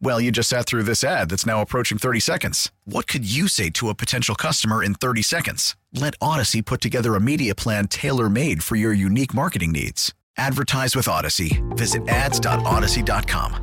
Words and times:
Well, 0.00 0.20
you 0.20 0.30
just 0.30 0.48
sat 0.50 0.66
through 0.66 0.82
this 0.82 1.02
ad 1.02 1.30
that's 1.30 1.46
now 1.46 1.62
approaching 1.62 1.98
30 1.98 2.20
seconds. 2.20 2.70
What 2.84 3.06
could 3.06 3.24
you 3.24 3.48
say 3.48 3.70
to 3.70 3.88
a 3.88 3.94
potential 3.94 4.34
customer 4.34 4.82
in 4.82 4.94
30 4.94 5.22
seconds? 5.22 5.76
Let 5.92 6.14
Odyssey 6.20 6.60
put 6.62 6.80
together 6.80 7.14
a 7.14 7.20
media 7.20 7.54
plan 7.54 7.86
tailor 7.88 8.28
made 8.28 8.62
for 8.62 8.76
your 8.76 8.92
unique 8.92 9.32
marketing 9.32 9.72
needs. 9.72 10.12
Advertise 10.36 10.94
with 10.96 11.08
Odyssey. 11.08 11.62
Visit 11.70 12.06
ads.odyssey.com. 12.08 13.60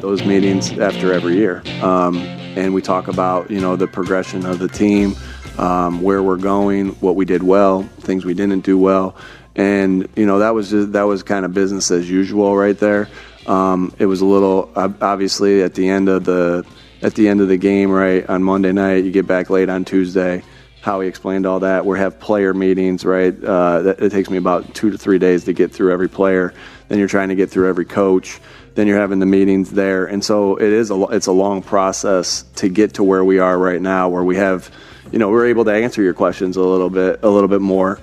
Those 0.00 0.24
meetings 0.24 0.76
after 0.78 1.12
every 1.12 1.36
year. 1.36 1.62
Um, 1.82 2.18
and 2.56 2.74
we 2.74 2.82
talk 2.82 3.08
about, 3.08 3.50
you 3.50 3.60
know, 3.60 3.76
the 3.76 3.86
progression 3.86 4.44
of 4.44 4.58
the 4.58 4.68
team, 4.68 5.14
um, 5.58 6.02
where 6.02 6.22
we're 6.22 6.36
going, 6.36 6.88
what 7.00 7.16
we 7.16 7.24
did 7.24 7.42
well, 7.42 7.82
things 8.00 8.24
we 8.24 8.34
didn't 8.34 8.60
do 8.60 8.78
well 8.78 9.16
and 9.56 10.08
you 10.16 10.26
know 10.26 10.38
that 10.38 10.54
was 10.54 10.70
just, 10.70 10.92
that 10.92 11.02
was 11.02 11.22
kind 11.22 11.44
of 11.44 11.52
business 11.52 11.90
as 11.90 12.08
usual 12.08 12.56
right 12.56 12.78
there. 12.78 13.08
Um, 13.46 13.94
it 13.98 14.06
was 14.06 14.20
a 14.20 14.26
little 14.26 14.70
obviously 14.76 15.62
at 15.62 15.74
the 15.74 15.88
end 15.88 16.08
of 16.08 16.24
the 16.24 16.64
at 17.02 17.14
the 17.14 17.28
end 17.28 17.40
of 17.40 17.48
the 17.48 17.56
game, 17.56 17.90
right 17.90 18.28
on 18.28 18.42
Monday 18.42 18.72
night. 18.72 19.04
You 19.04 19.10
get 19.10 19.26
back 19.26 19.50
late 19.50 19.68
on 19.68 19.84
Tuesday. 19.84 20.42
Howie 20.80 21.06
explained 21.06 21.46
all 21.46 21.60
that. 21.60 21.86
We 21.86 21.98
have 21.98 22.18
player 22.18 22.52
meetings, 22.52 23.04
right? 23.04 23.32
Uh, 23.42 23.82
that, 23.82 24.00
it 24.00 24.10
takes 24.10 24.28
me 24.28 24.36
about 24.36 24.74
two 24.74 24.90
to 24.90 24.98
three 24.98 25.18
days 25.18 25.44
to 25.44 25.52
get 25.52 25.72
through 25.72 25.92
every 25.92 26.08
player. 26.08 26.52
Then 26.88 26.98
you're 26.98 27.08
trying 27.08 27.28
to 27.28 27.36
get 27.36 27.50
through 27.50 27.68
every 27.68 27.84
coach. 27.84 28.40
Then 28.74 28.88
you're 28.88 28.98
having 28.98 29.20
the 29.20 29.26
meetings 29.26 29.70
there, 29.70 30.06
and 30.06 30.24
so 30.24 30.56
it 30.56 30.72
is 30.72 30.90
a 30.90 31.02
it's 31.10 31.26
a 31.26 31.32
long 31.32 31.62
process 31.62 32.44
to 32.56 32.68
get 32.68 32.94
to 32.94 33.04
where 33.04 33.24
we 33.24 33.38
are 33.38 33.58
right 33.58 33.82
now, 33.82 34.08
where 34.08 34.24
we 34.24 34.36
have, 34.36 34.70
you 35.12 35.18
know, 35.18 35.28
we're 35.28 35.46
able 35.46 35.64
to 35.66 35.72
answer 35.72 36.02
your 36.02 36.14
questions 36.14 36.56
a 36.56 36.62
little 36.62 36.88
bit 36.88 37.20
a 37.22 37.28
little 37.28 37.48
bit 37.48 37.60
more 37.60 38.00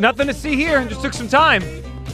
Nothing 0.00 0.28
to 0.28 0.34
see 0.34 0.56
here. 0.56 0.82
Just 0.86 1.02
took 1.02 1.12
some 1.12 1.28
time. 1.28 1.62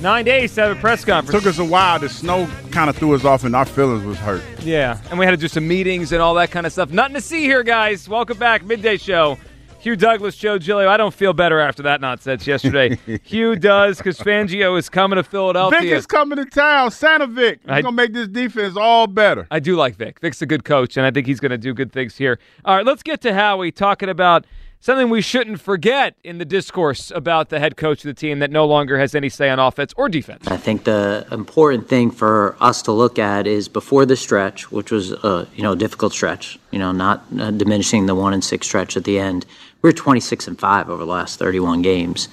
Nine 0.01 0.25
days 0.25 0.53
to 0.57 0.63
have 0.63 0.77
a 0.77 0.81
press 0.81 1.05
conference. 1.05 1.41
Took 1.41 1.49
us 1.49 1.61
a 1.61 1.65
while. 1.65 2.01
The 2.01 2.09
snow 2.09 2.49
kind 2.73 2.91
of 2.91 2.97
threw 2.97 3.15
us 3.15 3.25
off, 3.25 3.45
and 3.45 3.55
our 3.55 3.65
feelings 3.65 4.05
was 4.05 4.19
hurt. 4.19 4.43
Yeah, 4.61 5.01
and 5.09 5.21
we 5.21 5.25
had 5.25 5.31
to 5.31 5.37
do 5.37 5.47
some 5.47 5.69
meetings 5.69 6.11
and 6.11 6.21
all 6.21 6.35
that 6.35 6.51
kind 6.51 6.67
of 6.67 6.73
stuff. 6.73 6.91
Nothing 6.91 7.15
to 7.15 7.21
see 7.21 7.43
here, 7.43 7.63
guys. 7.63 8.09
Welcome 8.09 8.39
back, 8.39 8.65
midday 8.65 8.97
show. 8.97 9.39
Hugh 9.79 9.95
Douglas, 9.95 10.35
Joe 10.35 10.59
Giglio. 10.59 10.89
I 10.89 10.97
don't 10.97 11.15
feel 11.15 11.33
better 11.33 11.61
after 11.61 11.85
that 11.85 12.01
nonsense 12.01 12.45
yesterday. 12.45 12.99
Hugh 13.23 13.55
does 13.55 13.99
because 13.99 14.19
Fangio 14.19 14.77
is 14.77 14.89
coming 14.89 15.15
to 15.17 15.23
Philadelphia. 15.23 15.81
Vic 15.81 15.91
is 15.93 16.09
coming 16.09 16.39
to 16.39 16.45
town. 16.45 16.91
Santa 16.91 17.29
Vic. 17.29 17.61
He's 17.61 17.83
gonna 17.83 17.93
make 17.93 18.13
this 18.13 18.27
defense 18.27 18.77
all 18.77 19.07
better. 19.07 19.47
I 19.49 19.61
do 19.61 19.77
like 19.77 19.95
Vic. 19.95 20.19
Vic's 20.19 20.43
a 20.43 20.47
good 20.47 20.65
coach, 20.65 20.97
and 20.97 21.07
I 21.07 21.13
think 21.13 21.29
he's 21.29 21.39
gonna 21.39 21.57
do 21.57 21.73
good 21.73 21.93
things 21.93 22.17
here. 22.17 22.41
All 22.65 22.75
right, 22.75 22.85
let's 22.85 23.05
get 23.05 23.21
to 23.21 23.33
Howie 23.33 23.71
talking 23.71 24.09
about 24.09 24.45
something 24.81 25.11
we 25.11 25.21
shouldn't 25.21 25.61
forget 25.61 26.15
in 26.23 26.39
the 26.39 26.45
discourse 26.45 27.11
about 27.15 27.49
the 27.49 27.59
head 27.59 27.77
coach 27.77 28.05
of 28.05 28.09
the 28.09 28.15
team 28.15 28.39
that 28.39 28.51
no 28.51 28.67
longer 28.67 28.99
has 28.99 29.15
any 29.15 29.29
say 29.29 29.49
on 29.49 29.59
offense 29.59 29.93
or 29.97 30.09
defense. 30.09 30.47
I 30.47 30.57
think 30.57 30.85
the 30.85 31.27
important 31.33 31.89
thing 31.89 32.11
for 32.11 32.57
us 32.61 32.83
to 32.83 32.93
look 32.93 33.19
at 33.19 33.47
is 33.47 33.69
before 33.69 34.07
the 34.07 34.17
stretch, 34.17 34.71
which 34.71 34.91
was 34.91 35.13
a 35.13 35.47
you 35.55 35.63
know 35.63 35.75
difficult 35.75 36.13
stretch, 36.13 36.59
you 36.71 36.79
know, 36.79 36.93
not 36.93 37.25
uh, 37.39 37.51
diminishing 37.51 38.07
the 38.07 38.15
one 38.15 38.33
and 38.33 38.45
six 38.45 38.67
stretch 38.67 38.97
at 38.97 39.05
the 39.05 39.19
end. 39.19 39.47
We 39.83 39.91
are 39.91 39.93
26 39.93 40.49
and 40.49 40.59
five 40.59 40.89
over 40.89 41.05
the 41.05 41.11
last 41.11 41.39
31 41.39 41.83
games. 41.83 42.29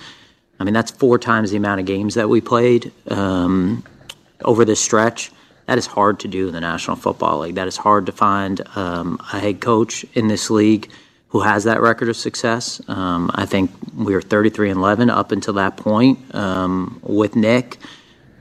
I 0.60 0.64
mean, 0.64 0.74
that's 0.74 0.92
four 0.92 1.20
times 1.20 1.52
the 1.52 1.58
amount 1.58 1.82
of 1.82 1.86
games 1.86 2.16
that 2.16 2.30
we 2.30 2.40
played 2.40 2.92
um, 3.10 3.84
over 4.46 4.64
this 4.64 4.80
stretch. 4.80 5.32
That 5.66 5.78
is 5.78 5.86
hard 5.86 6.20
to 6.22 6.28
do 6.28 6.48
in 6.48 6.54
the 6.54 6.62
National 6.62 6.96
Football 6.96 7.40
League. 7.40 7.56
That 7.56 7.68
is 7.68 7.78
hard 7.78 8.06
to 8.06 8.12
find 8.12 8.62
um, 8.76 9.20
a 9.34 9.40
head 9.40 9.62
coach 9.62 10.06
in 10.14 10.28
this 10.28 10.50
league 10.50 10.90
who 11.34 11.40
has 11.40 11.64
that 11.64 11.82
record 11.82 12.10
of 12.10 12.16
success. 12.16 12.80
Um, 12.88 13.32
I 13.34 13.48
think 13.48 13.72
we 13.96 14.14
were 14.14 14.22
33 14.22 14.70
and 14.70 14.78
11 14.78 15.10
up 15.10 15.32
until 15.32 15.56
that 15.56 15.78
point 15.78 16.20
um, 16.36 17.00
with 17.02 17.36
Nick. 17.36 17.80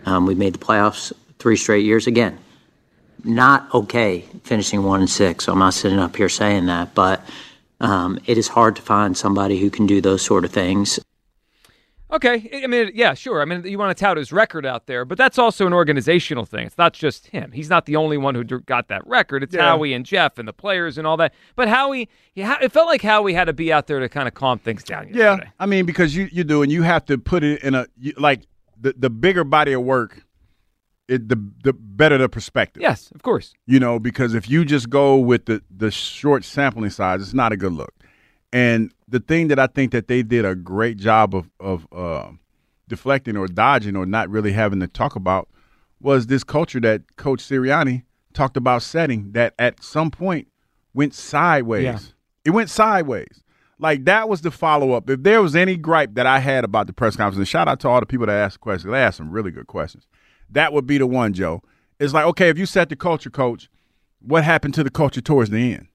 Um, 0.05 0.27
we 0.27 0.35
made 0.35 0.53
the 0.53 0.59
playoffs 0.59 1.11
three 1.39 1.57
straight 1.57 1.87
years 1.87 2.07
again. 2.07 2.39
Not 3.25 3.73
okay 3.73 4.27
finishing 4.45 4.83
one 4.83 5.01
and 5.01 5.09
six. 5.09 5.47
So 5.47 5.53
I'm 5.53 5.59
not 5.59 5.73
sitting 5.73 5.99
up 5.99 6.15
here 6.15 6.29
saying 6.29 6.67
that, 6.67 6.95
but 6.95 7.25
um, 7.81 8.19
it 8.27 8.37
is 8.37 8.47
hard 8.47 8.77
to 8.77 8.83
find 8.83 9.17
somebody 9.17 9.59
who 9.59 9.71
can 9.71 9.87
do 9.87 10.03
those 10.03 10.21
sort 10.21 10.45
of 10.45 10.51
things. 10.51 11.01
Okay, 12.13 12.63
I 12.63 12.67
mean, 12.67 12.91
yeah, 12.95 13.15
sure. 13.15 13.41
I 13.41 13.47
mean, 13.47 13.65
you 13.65 13.79
want 13.79 13.97
to 13.97 14.01
tout 14.01 14.19
his 14.19 14.33
record 14.33 14.67
out 14.67 14.87
there, 14.87 15.07
but 15.07 15.17
that's 15.17 15.39
also 15.39 15.67
an 15.67 15.73
organizational 15.73 16.45
thing. 16.45 16.67
It's 16.67 16.77
not 16.77 16.93
just 16.93 17.29
him. 17.29 17.53
He's 17.53 17.71
not 17.71 17.87
the 17.87 17.97
only 17.97 18.19
one 18.19 18.35
who 18.35 18.45
got 18.45 18.89
that 18.89 19.07
record. 19.07 19.43
It's 19.43 19.55
yeah. 19.55 19.63
Howie 19.63 19.95
and 19.95 20.05
Jeff 20.05 20.39
and 20.39 20.47
the 20.47 20.53
players 20.53 20.99
and 20.99 21.07
all 21.07 21.17
that. 21.17 21.33
But 21.57 21.69
Howie, 21.69 22.11
yeah, 22.35 22.59
it 22.61 22.71
felt 22.71 22.87
like 22.87 23.01
Howie 23.01 23.33
had 23.33 23.45
to 23.47 23.55
be 23.55 23.73
out 23.73 23.87
there 23.87 23.99
to 23.99 24.11
kind 24.11 24.29
of 24.29 24.35
calm 24.35 24.59
things 24.59 24.85
down. 24.85 25.09
Yesterday. 25.09 25.45
Yeah, 25.45 25.51
I 25.59 25.65
mean, 25.65 25.87
because 25.87 26.15
you 26.15 26.29
you 26.31 26.45
do, 26.45 26.63
and 26.63 26.71
you 26.71 26.83
have 26.83 27.07
to 27.07 27.17
put 27.17 27.43
it 27.43 27.63
in 27.63 27.75
a 27.75 27.87
you, 27.97 28.13
like 28.19 28.43
the 28.79 28.95
the 28.97 29.09
bigger 29.09 29.45
body 29.45 29.73
of 29.73 29.83
work. 29.83 30.23
It, 31.09 31.29
the 31.29 31.37
the 31.65 31.73
better 31.73 32.17
the 32.17 32.29
perspective. 32.29 32.81
Yes, 32.81 33.11
of 33.15 33.23
course. 33.23 33.55
You 33.67 33.81
know, 33.81 33.99
because 33.99 34.35
if 34.35 34.49
you 34.49 34.65
just 34.65 34.89
go 34.89 35.17
with 35.17 35.47
the 35.47 35.63
the 35.71 35.91
short 35.91 36.45
sampling 36.45 36.91
size, 36.91 37.23
it's 37.23 37.35
not 37.35 37.53
a 37.53 37.57
good 37.57 37.73
look. 37.73 37.93
And 38.53 38.93
the 39.09 39.21
thing 39.21 39.49
that 39.49 39.59
I 39.59 39.67
think 39.67 39.93
that 39.93 40.09
they 40.09 40.23
did 40.23 40.45
a 40.45 40.55
great 40.55 40.99
job 40.99 41.35
of 41.35 41.51
of 41.59 41.87
uh, 41.93 42.31
deflecting 42.89 43.37
or 43.37 43.47
dodging 43.47 43.97
or 43.97 44.07
not 44.07 44.29
really 44.29 44.53
having 44.53 44.81
to 44.81 44.89
talk 44.89 45.17
about 45.17 45.49
was 46.01 46.27
this 46.27 46.45
culture 46.45 46.81
that 46.81 47.17
Coach 47.17 47.43
Sirianni 47.43 48.03
talked 48.33 48.57
about 48.57 48.83
setting 48.83 49.33
that 49.33 49.55
at 49.59 49.83
some 49.83 50.11
point 50.11 50.49
went 50.95 51.15
sideways. 51.15 51.85
Yeah. 51.85 51.99
It 52.45 52.51
went 52.51 52.71
sideways. 52.71 53.43
Like 53.79 54.05
that 54.05 54.29
was 54.29 54.43
the 54.43 54.51
follow 54.51 54.93
up. 54.93 55.09
If 55.11 55.23
there 55.23 55.43
was 55.43 55.57
any 55.57 55.77
gripe 55.77 56.15
that 56.15 56.27
I 56.27 56.39
had 56.39 56.65
about 56.65 56.87
the 56.87 56.93
press 56.93 57.17
conference, 57.17 57.39
and 57.39 57.49
shout 57.49 57.69
out 57.69 57.81
to 57.81 57.89
all 57.89 58.01
the 58.01 58.07
people 58.07 58.27
that 58.27 58.33
asked 58.33 58.61
questions, 58.61 58.93
they 58.93 58.99
asked 58.99 59.17
some 59.17 59.31
really 59.31 59.51
good 59.51 59.67
questions. 59.67 60.07
That 60.51 60.73
would 60.73 60.87
be 60.87 60.99
the 60.99 61.07
one, 61.07 61.33
Joe. 61.33 61.63
It's 61.99 62.13
like, 62.13 62.27
okay, 62.27 62.49
if 62.49 62.59
you 62.59 62.67
set 62.67 62.89
the 62.89 62.97
culture, 62.97 63.31
coach, 63.31 63.69
what 64.21 64.45
happened 64.45 64.75
to 64.75 64.85
the 64.85 64.91
culture 64.91 65.21
towards 65.21 65.51
the 65.51 65.75
end? 65.75 65.89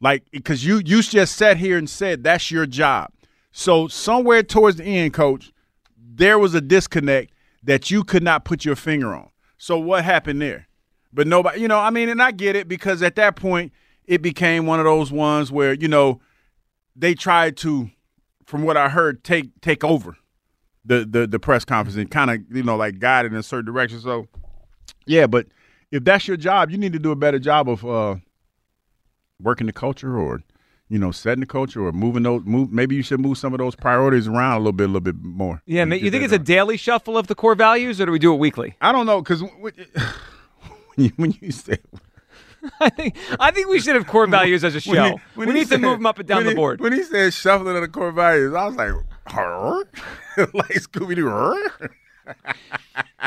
Like, 0.00 0.24
because 0.30 0.64
you 0.64 0.82
you 0.84 1.02
just 1.02 1.36
sat 1.36 1.56
here 1.56 1.78
and 1.78 1.88
said 1.88 2.22
that's 2.22 2.50
your 2.50 2.66
job. 2.66 3.10
So 3.52 3.88
somewhere 3.88 4.42
towards 4.42 4.76
the 4.76 4.84
end, 4.84 5.14
coach, 5.14 5.52
there 5.96 6.38
was 6.38 6.54
a 6.54 6.60
disconnect 6.60 7.32
that 7.62 7.90
you 7.90 8.04
could 8.04 8.22
not 8.22 8.44
put 8.44 8.64
your 8.64 8.76
finger 8.76 9.14
on. 9.14 9.30
So 9.58 9.78
what 9.78 10.04
happened 10.04 10.42
there? 10.42 10.68
But 11.12 11.26
nobody, 11.26 11.60
you 11.60 11.68
know, 11.68 11.78
I 11.78 11.90
mean, 11.90 12.10
and 12.10 12.22
I 12.22 12.30
get 12.30 12.56
it 12.56 12.68
because 12.68 13.02
at 13.02 13.16
that 13.16 13.36
point 13.36 13.72
it 14.04 14.20
became 14.20 14.66
one 14.66 14.78
of 14.78 14.84
those 14.84 15.10
ones 15.10 15.50
where 15.50 15.72
you 15.72 15.88
know 15.88 16.20
they 16.94 17.14
tried 17.14 17.56
to, 17.58 17.90
from 18.44 18.62
what 18.62 18.76
I 18.76 18.90
heard, 18.90 19.24
take 19.24 19.60
take 19.62 19.82
over 19.82 20.16
the 20.84 21.04
the, 21.04 21.26
the 21.26 21.38
press 21.38 21.64
conference 21.64 21.96
and 21.96 22.10
kind 22.10 22.30
of 22.30 22.40
you 22.54 22.62
know 22.62 22.76
like 22.76 22.98
guide 22.98 23.24
it 23.24 23.32
in 23.32 23.38
a 23.38 23.42
certain 23.42 23.72
direction. 23.72 24.00
So 24.00 24.28
yeah, 25.06 25.26
but 25.26 25.46
if 25.90 26.04
that's 26.04 26.28
your 26.28 26.36
job, 26.36 26.70
you 26.70 26.78
need 26.78 26.92
to 26.92 26.98
do 26.98 27.10
a 27.10 27.16
better 27.16 27.38
job 27.38 27.68
of 27.68 27.84
uh, 27.84 28.16
working 29.40 29.66
the 29.66 29.72
culture 29.72 30.18
or 30.18 30.42
you 30.88 31.00
know, 31.00 31.10
setting 31.10 31.40
the 31.40 31.46
culture 31.46 31.84
or 31.84 31.90
moving 31.90 32.22
those 32.22 32.42
move 32.44 32.70
maybe 32.70 32.94
you 32.94 33.02
should 33.02 33.20
move 33.20 33.38
some 33.38 33.52
of 33.52 33.58
those 33.58 33.74
priorities 33.74 34.28
around 34.28 34.54
a 34.54 34.58
little 34.58 34.72
bit, 34.72 34.84
a 34.84 34.86
little 34.86 35.00
bit 35.00 35.16
more. 35.20 35.60
Yeah, 35.66 35.84
man, 35.84 35.98
you 35.98 36.10
think 36.10 36.22
it's 36.22 36.32
a 36.32 36.38
daily 36.38 36.76
shuffle 36.76 37.18
of 37.18 37.26
the 37.26 37.34
core 37.34 37.56
values 37.56 38.00
or 38.00 38.06
do 38.06 38.12
we 38.12 38.18
do 38.18 38.32
it 38.32 38.38
weekly? 38.38 38.74
I 38.80 38.92
don't 38.92 39.06
know 39.06 39.22
cuz 39.22 39.42
when 39.60 39.72
you 40.96 41.10
when 41.16 41.34
you 41.40 41.50
say 41.50 41.78
I 42.80 42.90
think 42.90 43.16
I 43.40 43.50
think 43.50 43.68
we 43.68 43.80
should 43.80 43.96
have 43.96 44.06
core 44.06 44.26
values 44.26 44.64
as 44.64 44.74
a 44.74 44.80
show. 44.80 44.92
When 44.92 45.12
he, 45.12 45.18
when 45.34 45.48
we 45.48 45.54
need 45.54 45.68
said, 45.68 45.76
to 45.76 45.82
move 45.82 45.98
them 45.98 46.06
up 46.06 46.18
and 46.18 46.28
down 46.28 46.44
the 46.44 46.54
board. 46.54 46.80
When 46.80 46.92
he 46.92 47.02
said 47.02 47.32
shuffling 47.32 47.76
of 47.76 47.82
the 47.82 47.88
core 47.88 48.12
values, 48.12 48.54
I 48.54 48.66
was 48.66 48.76
like, 48.76 48.92
like 50.54 50.80
Scooby 50.82 51.16
Doo. 51.16 51.68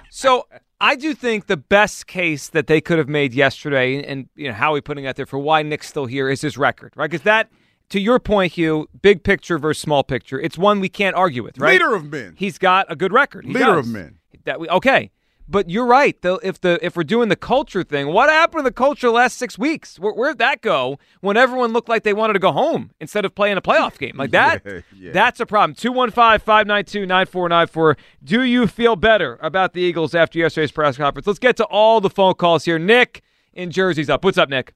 so 0.09 0.47
I 0.81 0.95
do 0.95 1.13
think 1.13 1.47
the 1.47 1.57
best 1.57 2.07
case 2.07 2.47
that 2.49 2.67
they 2.67 2.79
could 2.79 2.97
have 2.97 3.09
made 3.09 3.33
yesterday, 3.33 4.01
and 4.03 4.29
you 4.35 4.47
know 4.47 4.53
Howie 4.53 4.81
putting 4.81 5.05
out 5.05 5.15
there 5.15 5.25
for 5.25 5.37
why 5.37 5.61
Nick's 5.61 5.87
still 5.87 6.05
here 6.05 6.29
is 6.29 6.41
his 6.41 6.57
record, 6.57 6.93
right? 6.95 7.09
Because 7.09 7.23
that 7.23 7.49
to 7.89 7.99
your 7.99 8.19
point, 8.19 8.53
Hugh, 8.53 8.87
big 9.01 9.23
picture 9.23 9.57
versus 9.57 9.81
small 9.81 10.03
picture, 10.03 10.39
it's 10.39 10.57
one 10.57 10.79
we 10.79 10.89
can't 10.89 11.15
argue 11.15 11.43
with, 11.43 11.57
right? 11.57 11.73
Leader 11.73 11.95
of 11.95 12.09
men. 12.11 12.35
He's 12.37 12.57
got 12.57 12.89
a 12.89 12.95
good 12.95 13.11
record. 13.11 13.45
He 13.45 13.53
Leader 13.53 13.75
does. 13.75 13.87
of 13.87 13.93
men. 13.93 14.19
That 14.45 14.59
we 14.59 14.69
okay. 14.69 15.11
But 15.51 15.67
you're 15.69 15.87
right. 15.87 16.19
Though, 16.21 16.39
if 16.43 16.61
the 16.61 16.77
if 16.85 16.95
we're 16.95 17.01
doing 17.03 17.29
the 17.29 17.35
culture 17.35 17.81
thing, 17.83 18.13
what 18.13 18.29
happened 18.29 18.59
to 18.59 18.63
the 18.69 18.73
culture 18.73 19.07
the 19.07 19.13
last 19.13 19.35
six 19.37 19.57
weeks? 19.57 19.97
Where, 19.97 20.13
where'd 20.13 20.37
that 20.37 20.61
go 20.61 20.99
when 21.21 21.37
everyone 21.37 21.73
looked 21.73 21.89
like 21.89 22.03
they 22.03 22.13
wanted 22.13 22.33
to 22.33 22.39
go 22.39 22.51
home 22.51 22.91
instead 22.99 23.25
of 23.25 23.33
playing 23.33 23.57
a 23.57 23.61
playoff 23.61 23.97
game 23.97 24.15
like 24.15 24.29
that? 24.39 24.61
Yeah, 24.63 24.81
yeah. 24.95 25.11
That's 25.11 25.39
a 25.39 25.47
problem. 25.47 25.73
215-592-9494. 25.75 27.97
Do 28.23 28.43
you 28.43 28.67
feel 28.67 28.95
better 28.95 29.39
about 29.41 29.73
the 29.73 29.81
Eagles 29.81 30.13
after 30.13 30.37
yesterday's 30.37 30.71
press 30.71 30.97
conference? 30.97 31.25
Let's 31.25 31.39
get 31.39 31.57
to 31.57 31.65
all 31.65 31.99
the 31.99 32.11
phone 32.11 32.35
calls 32.35 32.65
here. 32.65 32.77
Nick 32.77 33.23
in 33.51 33.71
Jersey's 33.71 34.09
up. 34.09 34.23
What's 34.23 34.37
up, 34.37 34.49
Nick? 34.49 34.75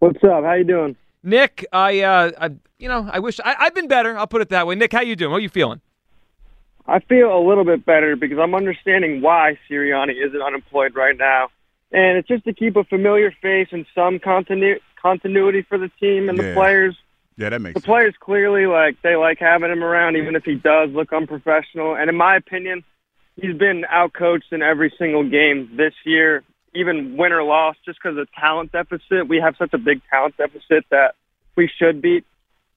What's 0.00 0.22
up? 0.22 0.44
How 0.44 0.52
you 0.52 0.64
doing? 0.64 0.96
Nick, 1.22 1.64
I, 1.72 2.00
uh, 2.00 2.32
I 2.38 2.50
you 2.78 2.88
know, 2.88 3.08
I 3.10 3.20
wish 3.20 3.40
I, 3.42 3.56
I've 3.58 3.74
been 3.74 3.88
better. 3.88 4.18
I'll 4.18 4.26
put 4.26 4.42
it 4.42 4.50
that 4.50 4.66
way. 4.66 4.74
Nick, 4.74 4.92
how 4.92 5.00
you 5.00 5.16
doing? 5.16 5.30
What 5.30 5.38
are 5.38 5.40
you 5.40 5.48
feeling? 5.48 5.80
I 6.86 6.98
feel 7.00 7.36
a 7.36 7.42
little 7.46 7.64
bit 7.64 7.84
better 7.84 8.16
because 8.16 8.38
I'm 8.38 8.54
understanding 8.54 9.20
why 9.20 9.58
Sirianni 9.70 10.14
isn't 10.26 10.42
unemployed 10.42 10.94
right 10.96 11.16
now, 11.16 11.48
and 11.92 12.18
it's 12.18 12.28
just 12.28 12.44
to 12.44 12.52
keep 12.52 12.76
a 12.76 12.84
familiar 12.84 13.30
face 13.42 13.68
and 13.70 13.86
some 13.94 14.18
continu- 14.18 14.80
continuity 15.00 15.62
for 15.62 15.78
the 15.78 15.90
team 16.00 16.28
and 16.28 16.38
Yeah. 16.38 16.48
the 16.48 16.54
players. 16.54 16.96
Yeah, 17.36 17.48
that 17.50 17.60
makes 17.60 17.74
The 17.74 17.80
sense. 17.80 17.86
players 17.86 18.14
clearly 18.20 18.66
like 18.66 19.00
they 19.02 19.16
like 19.16 19.38
having 19.38 19.70
him 19.70 19.82
around, 19.82 20.16
even 20.16 20.36
if 20.36 20.44
he 20.44 20.54
does 20.56 20.90
look 20.90 21.12
unprofessional. 21.12 21.94
And 21.94 22.10
in 22.10 22.16
my 22.16 22.36
opinion, 22.36 22.84
he's 23.40 23.56
been 23.56 23.84
outcoached 23.90 24.52
in 24.52 24.62
every 24.62 24.92
single 24.98 25.24
game 25.24 25.70
this 25.76 25.94
year, 26.04 26.42
even 26.74 27.16
win 27.16 27.32
or 27.32 27.42
loss, 27.42 27.76
just 27.84 27.98
because 28.02 28.18
of 28.18 28.30
talent 28.32 28.72
deficit. 28.72 29.28
We 29.28 29.38
have 29.38 29.56
such 29.56 29.72
a 29.72 29.78
big 29.78 30.02
talent 30.10 30.36
deficit 30.36 30.84
that 30.90 31.14
we 31.56 31.68
should 31.68 32.02
beat 32.02 32.24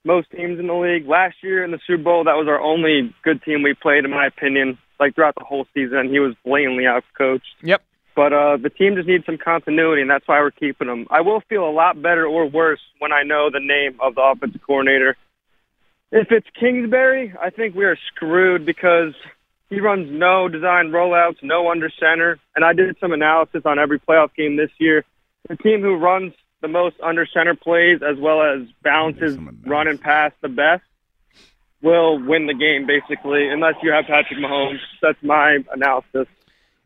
most 0.05 0.29
teams 0.31 0.59
in 0.59 0.67
the 0.67 0.73
league. 0.73 1.07
Last 1.07 1.35
year 1.41 1.63
in 1.63 1.71
the 1.71 1.79
Super 1.85 2.03
Bowl, 2.03 2.23
that 2.25 2.37
was 2.37 2.47
our 2.47 2.59
only 2.59 3.13
good 3.23 3.41
team 3.43 3.63
we 3.63 3.73
played, 3.73 4.05
in 4.05 4.11
my 4.11 4.27
opinion. 4.27 4.77
Like 4.99 5.15
throughout 5.15 5.35
the 5.35 5.43
whole 5.43 5.65
season, 5.73 6.09
he 6.09 6.19
was 6.19 6.35
blatantly 6.45 6.83
outcoached. 6.83 7.41
Yep. 7.63 7.81
But 8.15 8.31
uh, 8.31 8.57
the 8.57 8.69
team 8.69 8.95
just 8.95 9.09
needs 9.09 9.25
some 9.25 9.37
continuity, 9.37 10.01
and 10.01 10.09
that's 10.09 10.25
why 10.25 10.39
we're 10.39 10.51
keeping 10.51 10.87
him. 10.87 11.05
I 11.09 11.19
will 11.19 11.41
feel 11.49 11.67
a 11.67 11.71
lot 11.71 12.01
better 12.01 12.25
or 12.25 12.45
worse 12.45 12.79
when 12.99 13.11
I 13.11 13.23
know 13.23 13.49
the 13.51 13.59
name 13.59 13.99
of 13.99 14.15
the 14.15 14.21
offensive 14.21 14.61
coordinator. 14.65 15.17
If 16.11 16.31
it's 16.31 16.47
Kingsbury, 16.57 17.33
I 17.41 17.49
think 17.49 17.75
we 17.75 17.83
are 17.83 17.97
screwed 18.07 18.65
because 18.65 19.13
he 19.69 19.81
runs 19.81 20.07
no 20.09 20.47
design 20.47 20.91
rollouts, 20.91 21.43
no 21.43 21.69
under 21.69 21.89
center, 21.99 22.39
and 22.55 22.63
I 22.63 22.71
did 22.71 22.95
some 23.01 23.11
analysis 23.11 23.63
on 23.65 23.79
every 23.79 23.99
playoff 23.99 24.33
game 24.33 24.55
this 24.55 24.71
year. 24.77 25.03
The 25.49 25.57
team 25.57 25.81
who 25.81 25.95
runs 25.95 26.33
the 26.65 26.71
most 26.71 26.95
under 27.03 27.27
center 27.31 27.53
plays 27.53 27.99
as 28.01 28.17
well 28.17 28.41
as 28.41 28.67
balances 28.81 29.35
Some 29.35 29.47
analysis. 29.49 29.67
run 29.69 29.87
and 29.87 30.01
pass 30.01 30.31
the 30.41 30.49
best 30.49 30.81
will 31.81 32.17
win 32.19 32.47
the 32.47 32.53
game 32.55 32.87
basically, 32.87 33.47
unless 33.49 33.75
you 33.83 33.91
have 33.91 34.05
Patrick 34.05 34.39
Mahomes. 34.39 34.79
That's 35.01 35.21
my 35.21 35.59
analysis. 35.71 36.27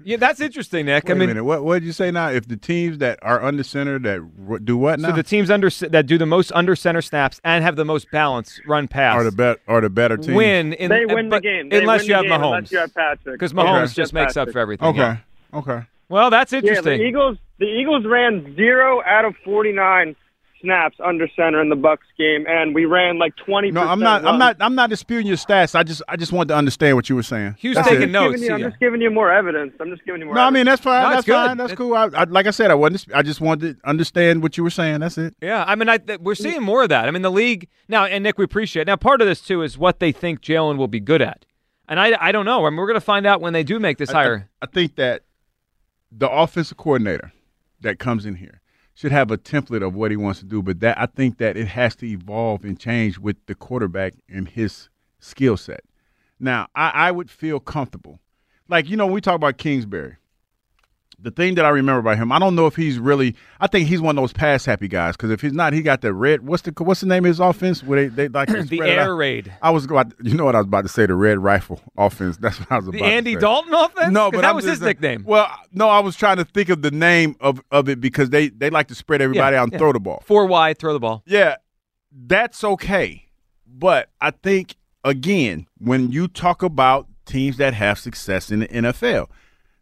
Yeah, 0.03 0.15
that's 0.17 0.39
interesting, 0.41 0.85
Nick. 0.85 1.05
Wait 1.05 1.11
I 1.11 1.13
mean, 1.13 1.23
a 1.23 1.27
minute. 1.27 1.43
What 1.43 1.63
what 1.63 1.75
did 1.79 1.83
you 1.85 1.91
say 1.91 2.09
now? 2.11 2.29
If 2.29 2.47
the 2.47 2.55
teams 2.57 2.97
that 2.99 3.19
are 3.21 3.41
under 3.43 3.63
center 3.63 3.99
that 3.99 4.21
r- 4.49 4.59
do 4.59 4.77
what 4.77 4.99
now 4.99 5.09
so 5.09 5.15
the 5.15 5.23
teams 5.23 5.49
under 5.49 5.69
that 5.69 6.05
do 6.05 6.17
the 6.17 6.25
most 6.25 6.51
under 6.53 6.75
center 6.75 7.01
snaps 7.01 7.39
and 7.43 7.63
have 7.65 7.75
the 7.75 7.83
most 7.85 8.09
balance 8.11 8.59
run 8.65 8.87
pass 8.87 9.15
are 9.15 9.23
the 9.25 9.31
bet 9.31 9.59
are 9.67 9.81
the 9.81 9.89
better 9.89 10.15
teams. 10.17 10.35
win. 10.35 10.73
In, 10.73 10.89
They 10.89 11.05
win 11.05 11.29
the 11.29 11.39
game. 11.41 11.69
They 11.69 11.79
unless 11.79 12.01
win 12.01 12.07
you 12.07 12.13
the 12.13 12.15
have 12.17 12.23
game 12.25 12.31
Mahomes. 12.31 12.55
Unless 12.57 12.71
you 12.71 12.77
have 12.79 12.93
Patrick. 12.93 13.35
because 13.35 13.53
Mahomes 13.53 13.83
Okay. 13.85 13.93
just 13.93 14.13
makes 14.13 14.35
up 14.37 14.49
for 14.51 14.59
everything. 14.59 14.87
Okay. 14.87 14.99
Yeah. 14.99 15.17
Okay. 15.53 15.81
Well, 16.09 16.29
that's 16.29 16.51
interesting. 16.53 16.85
Yeah, 16.85 16.93
interesting. 16.93 16.99
the 16.99 17.07
Eagles. 17.07 17.37
The 17.59 17.65
Eagles 17.65 18.05
ran 18.05 18.55
zero 18.55 19.01
out 19.05 19.25
of 19.25 19.35
forty-nine 19.43 20.15
snaps 20.61 20.97
under 21.03 21.27
center 21.37 21.61
in 21.61 21.69
the 21.69 21.75
Bucks 21.75 22.05
game, 22.17 22.45
and 22.47 22.73
we 22.75 22.85
ran 22.85 23.17
like 23.19 23.35
twenty. 23.35 23.69
No, 23.71 23.81
I'm 23.81 23.99
not. 23.99 24.25
I'm 24.25 24.39
not. 24.39 24.57
I'm 24.61 24.75
not 24.75 24.89
disputing 24.89 25.27
your 25.27 25.35
stats. 25.37 25.75
I 25.75 25.83
just 25.83 26.01
I 26.07 26.15
just 26.15 26.31
wanted 26.31 26.49
to 26.49 26.55
understand 26.55 26.95
what 26.95 27.09
you 27.09 27.15
were 27.15 27.23
saying. 27.23 27.55
Hugh's 27.59 27.75
That's 27.75 27.89
taking 27.89 28.03
it. 28.03 28.11
notes. 28.11 28.41
You, 28.41 28.53
I'm 28.53 28.59
yeah. 28.61 28.69
just 28.69 28.79
giving 28.79 29.01
you 29.01 29.09
more 29.11 29.31
evidence. 29.31 29.73
I'm 29.79 29.89
just 29.89 30.05
giving 30.05 30.21
you 30.21 30.25
more. 30.27 30.35
No, 30.35 30.41
I 30.41 30.49
mean 30.51 30.65
that's 30.65 30.81
fine. 30.81 31.03
No, 31.03 31.09
that's 31.11 31.25
good. 31.25 31.33
fine. 31.33 31.57
That's 31.57 31.73
It- 31.73 31.75
cool. 31.75 31.93
I, 31.93 32.09
I, 32.13 32.23
like 32.23 32.47
I 32.47 32.51
said, 32.51 32.71
I 32.71 32.75
wasn't. 32.75 33.05
I 33.13 33.21
just 33.21 33.41
wanted 33.41 33.81
to 33.81 33.87
understand 33.89 34.41
what 34.41 34.57
you 34.57 34.63
were 34.63 34.69
saying. 34.69 35.01
That's 35.01 35.17
it. 35.17 35.35
Yeah, 35.41 35.63
I 35.67 35.75
mean, 35.75 35.89
I, 35.89 35.97
th- 35.97 36.19
we're 36.21 36.35
seeing 36.35 36.61
more 36.63 36.83
of 36.83 36.89
that. 36.89 37.07
I 37.07 37.11
mean, 37.11 37.21
the 37.21 37.31
league 37.31 37.67
now, 37.87 38.05
and 38.05 38.23
Nick, 38.23 38.37
we 38.37 38.45
appreciate. 38.45 38.83
It. 38.83 38.87
Now, 38.87 38.95
part 38.95 39.21
of 39.21 39.27
this 39.27 39.41
too 39.41 39.61
is 39.63 39.77
what 39.77 39.99
they 39.99 40.11
think 40.11 40.41
Jalen 40.41 40.77
will 40.77 40.87
be 40.87 40.99
good 40.99 41.21
at, 41.21 41.45
and 41.87 41.99
I, 41.99 42.17
I 42.19 42.31
don't 42.31 42.45
know. 42.45 42.65
I 42.65 42.69
mean, 42.69 42.77
we're 42.77 42.87
going 42.87 42.95
to 42.95 43.01
find 43.01 43.25
out 43.25 43.41
when 43.41 43.53
they 43.53 43.63
do 43.63 43.79
make 43.79 43.97
this 43.97 44.09
I- 44.11 44.19
I- 44.19 44.23
hire. 44.23 44.49
I, 44.61 44.65
think 44.65 44.95
that 44.95 45.23
the 46.11 46.29
offensive 46.29 46.77
coordinator 46.77 47.31
that 47.81 47.99
comes 47.99 48.25
in 48.25 48.35
here 48.35 48.61
should 48.93 49.11
have 49.11 49.31
a 49.31 49.37
template 49.37 49.85
of 49.85 49.95
what 49.95 50.11
he 50.11 50.17
wants 50.17 50.39
to 50.39 50.45
do, 50.45 50.61
but 50.61 50.81
that 50.81 50.99
I 50.99 51.05
think 51.05 51.37
that 51.37 51.55
it 51.55 51.67
has 51.67 51.95
to 51.97 52.05
evolve 52.05 52.65
and 52.65 52.77
change 52.77 53.17
with 53.17 53.37
the 53.45 53.55
quarterback 53.55 54.13
and 54.27 54.47
his 54.47 54.89
skill 55.19 55.55
set. 55.55 55.81
Now, 56.39 56.67
I, 56.75 56.89
I 56.89 57.11
would 57.11 57.29
feel 57.29 57.59
comfortable. 57.59 58.19
Like, 58.67 58.89
you 58.89 58.97
know, 58.97 59.07
we 59.07 59.21
talk 59.21 59.35
about 59.35 59.57
Kingsbury, 59.57 60.17
the 61.21 61.31
thing 61.31 61.55
that 61.55 61.65
I 61.65 61.69
remember 61.69 61.99
about 61.99 62.17
him, 62.17 62.31
I 62.31 62.39
don't 62.39 62.55
know 62.55 62.65
if 62.67 62.75
he's 62.75 62.97
really. 62.97 63.35
I 63.59 63.67
think 63.67 63.87
he's 63.89 63.99
one 63.99 64.17
of 64.17 64.21
those 64.21 64.31
pass 64.33 64.63
happy 64.65 64.87
guys 64.87 65.17
because 65.17 65.31
if 65.31 65.41
he's 65.41 65.51
not, 65.53 65.73
he 65.73 65.81
got 65.81 66.01
the 66.01 66.13
red. 66.13 66.45
What's 66.47 66.63
the 66.63 66.73
what's 66.83 67.01
the 67.01 67.07
name 67.07 67.25
of 67.25 67.29
his 67.29 67.39
offense? 67.39 67.83
Where 67.83 68.07
they, 68.09 68.27
they 68.27 68.27
like 68.29 68.47
the 68.69 68.81
air 68.81 69.15
raid, 69.15 69.53
I 69.61 69.71
was 69.71 69.85
about. 69.85 70.13
You 70.23 70.35
know 70.35 70.45
what 70.45 70.55
I 70.55 70.59
was 70.59 70.67
about 70.67 70.83
to 70.83 70.87
say? 70.89 71.05
The 71.05 71.15
red 71.15 71.39
rifle 71.39 71.81
offense. 71.97 72.37
That's 72.41 72.59
what 72.59 72.71
I 72.71 72.77
was 72.77 72.87
about. 72.87 72.99
the 72.99 73.03
Andy. 73.05 73.35
Dalton 73.35 73.73
offense. 73.73 74.11
No, 74.11 74.31
but 74.31 74.41
that 74.41 74.49
I'm 74.51 74.55
was 74.55 74.65
his 74.65 74.79
saying- 74.79 74.87
nickname. 74.87 75.23
Well, 75.25 75.49
no, 75.73 75.89
I 75.89 75.99
was 75.99 76.15
trying 76.15 76.37
to 76.37 76.45
think 76.45 76.69
of 76.69 76.81
the 76.81 76.91
name 76.91 77.35
of, 77.41 77.61
of 77.71 77.89
it 77.89 77.99
because 77.99 78.29
they, 78.29 78.49
they 78.49 78.69
like 78.69 78.87
to 78.87 78.95
spread 78.95 79.21
everybody 79.21 79.55
Yeah, 79.55 79.61
out 79.61 79.63
and 79.65 79.73
yeah. 79.73 79.77
throw 79.79 79.91
the 79.93 79.99
ball. 79.99 80.23
Four 80.25 80.45
wide, 80.45 80.77
throw 80.79 80.93
the 80.93 80.99
ball. 80.99 81.23
Yeah, 81.25 81.55
that's 82.11 82.63
okay. 82.63 83.25
But 83.67 84.09
I 84.21 84.31
think 84.31 84.75
again, 85.03 85.67
when 85.77 86.11
you 86.11 86.27
talk 86.27 86.63
about 86.63 87.07
teams 87.25 87.57
that 87.57 87.73
have 87.73 87.99
success 87.99 88.51
in 88.51 88.59
the 88.61 88.67
NFL, 88.67 89.27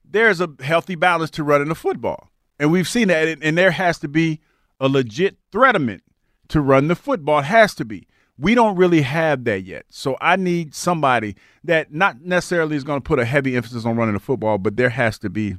there's 0.09 0.42
a 0.42 0.50
healthy 0.62 0.95
balance 0.95 1.31
to 1.31 1.44
running 1.44 1.69
the 1.69 1.75
football, 1.75 2.30
and 2.59 2.71
we've 2.71 2.88
seen 2.88 3.09
that. 3.09 3.39
And 3.42 3.57
there 3.57 3.71
has 3.71 4.00
to 4.00 4.07
be 4.07 4.39
a 4.80 4.88
legit 4.88 5.38
threatenment 5.51 6.04
to 6.50 6.62
run 6.62 6.88
the 6.88 6.95
football. 6.95 7.39
It 7.39 7.45
has 7.45 7.75
to 7.75 7.86
be. 7.86 8.07
We 8.39 8.54
don't 8.54 8.75
really 8.75 9.01
have 9.01 9.45
that 9.45 9.63
yet. 9.63 9.86
So 9.89 10.15
I 10.21 10.36
need 10.36 10.75
somebody 10.75 11.36
that 11.63 11.92
not 11.92 12.21
necessarily 12.21 12.75
is 12.75 12.83
going 12.83 13.01
to 13.01 13.04
put 13.04 13.19
a 13.19 13.25
heavy 13.25 13.56
emphasis 13.56 13.83
on 13.83 13.95
running 13.95 14.13
the 14.13 14.19
football, 14.19 14.59
but 14.59 14.77
there 14.77 14.92
has 14.92 15.18
to 15.19 15.30
be 15.30 15.56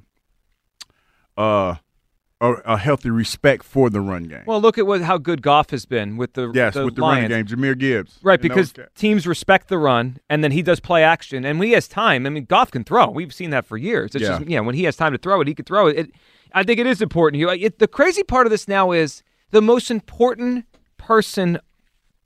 uh, 1.36 1.76
a, 2.40 2.52
a 2.64 2.76
healthy 2.78 3.10
respect 3.10 3.64
for 3.64 3.90
the 3.90 4.00
run 4.00 4.24
game. 4.24 4.44
Well, 4.46 4.60
look 4.60 4.78
at 4.78 4.86
what 4.86 5.00
how 5.00 5.18
good 5.18 5.42
Goff 5.42 5.70
has 5.70 5.86
been 5.86 6.16
with 6.16 6.34
the 6.34 6.50
yes, 6.54 6.74
the 6.74 6.84
with 6.84 6.94
the 6.94 7.00
Lions. 7.02 7.30
running 7.30 7.46
game, 7.46 7.58
Jahmyr 7.58 7.76
Gibbs. 7.78 8.18
Right, 8.22 8.40
because 8.40 8.72
teams 8.94 9.26
respect 9.26 9.68
the 9.68 9.78
run, 9.78 10.18
and 10.30 10.44
then 10.44 10.52
he 10.52 10.62
does 10.62 10.78
play 10.80 11.02
action, 11.02 11.44
and 11.44 11.58
when 11.58 11.66
he 11.68 11.74
has 11.74 11.88
time, 11.88 12.26
I 12.26 12.30
mean, 12.30 12.44
Goff 12.44 12.70
can 12.70 12.84
throw. 12.84 13.10
We've 13.10 13.34
seen 13.34 13.50
that 13.50 13.66
for 13.66 13.76
years. 13.76 14.14
It's 14.14 14.22
Yeah. 14.22 14.38
just, 14.38 14.48
yeah, 14.48 14.60
when 14.60 14.74
he 14.76 14.84
has 14.84 14.94
time 14.96 15.12
to 15.12 15.18
throw 15.18 15.40
it, 15.40 15.48
he 15.48 15.54
can 15.54 15.64
throw 15.64 15.88
it. 15.88 15.98
it 15.98 16.10
I 16.52 16.62
think 16.62 16.78
it 16.78 16.86
is 16.86 17.02
important. 17.02 17.40
You, 17.40 17.50
it, 17.50 17.78
the 17.80 17.88
crazy 17.88 18.22
part 18.22 18.46
of 18.46 18.50
this 18.50 18.68
now 18.68 18.92
is 18.92 19.22
the 19.50 19.60
most 19.60 19.90
important 19.90 20.64
person 20.96 21.58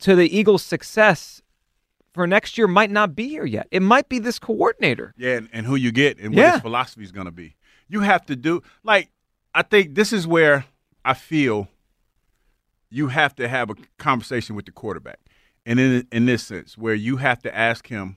to 0.01 0.15
the 0.15 0.37
Eagles' 0.37 0.63
success 0.63 1.41
for 2.13 2.27
next 2.27 2.59
year 2.59 2.69
might 2.69 2.91
not 2.91 3.15
be 3.17 3.29
here 3.29 3.47
yet. 3.47 3.67
It 3.71 3.81
might 3.81 4.09
be 4.09 4.19
this 4.19 4.39
coordinator. 4.39 5.15
Yeah, 5.17 5.37
and, 5.39 5.49
and 5.53 5.67
who 5.67 5.75
you 5.77 5.91
get 5.91 6.19
and 6.19 6.35
what 6.35 6.39
Yeah. 6.43 6.53
his 6.53 6.61
philosophy 6.61 7.03
is 7.03 7.13
going 7.13 7.25
to 7.25 7.33
be. 7.33 7.57
You 7.89 8.01
have 8.01 8.27
to 8.27 8.37
do 8.37 8.63
like 8.85 9.09
I 9.55 9.63
think 9.63 9.95
this 9.95 10.13
is 10.13 10.27
where 10.27 10.65
I 11.05 11.15
feel 11.15 11.69
you 12.91 13.09
have 13.09 13.35
to 13.37 13.49
have 13.49 13.71
a 13.71 13.75
conversation 13.99 14.57
with 14.57 14.67
the 14.67 14.73
quarterback, 14.73 15.21
and 15.67 15.79
in 15.81 16.07
in 16.13 16.27
this 16.27 16.43
sense, 16.43 16.77
where 16.77 16.95
you 16.95 17.17
have 17.19 17.43
to 17.43 17.57
ask 17.57 17.87
him 17.89 18.17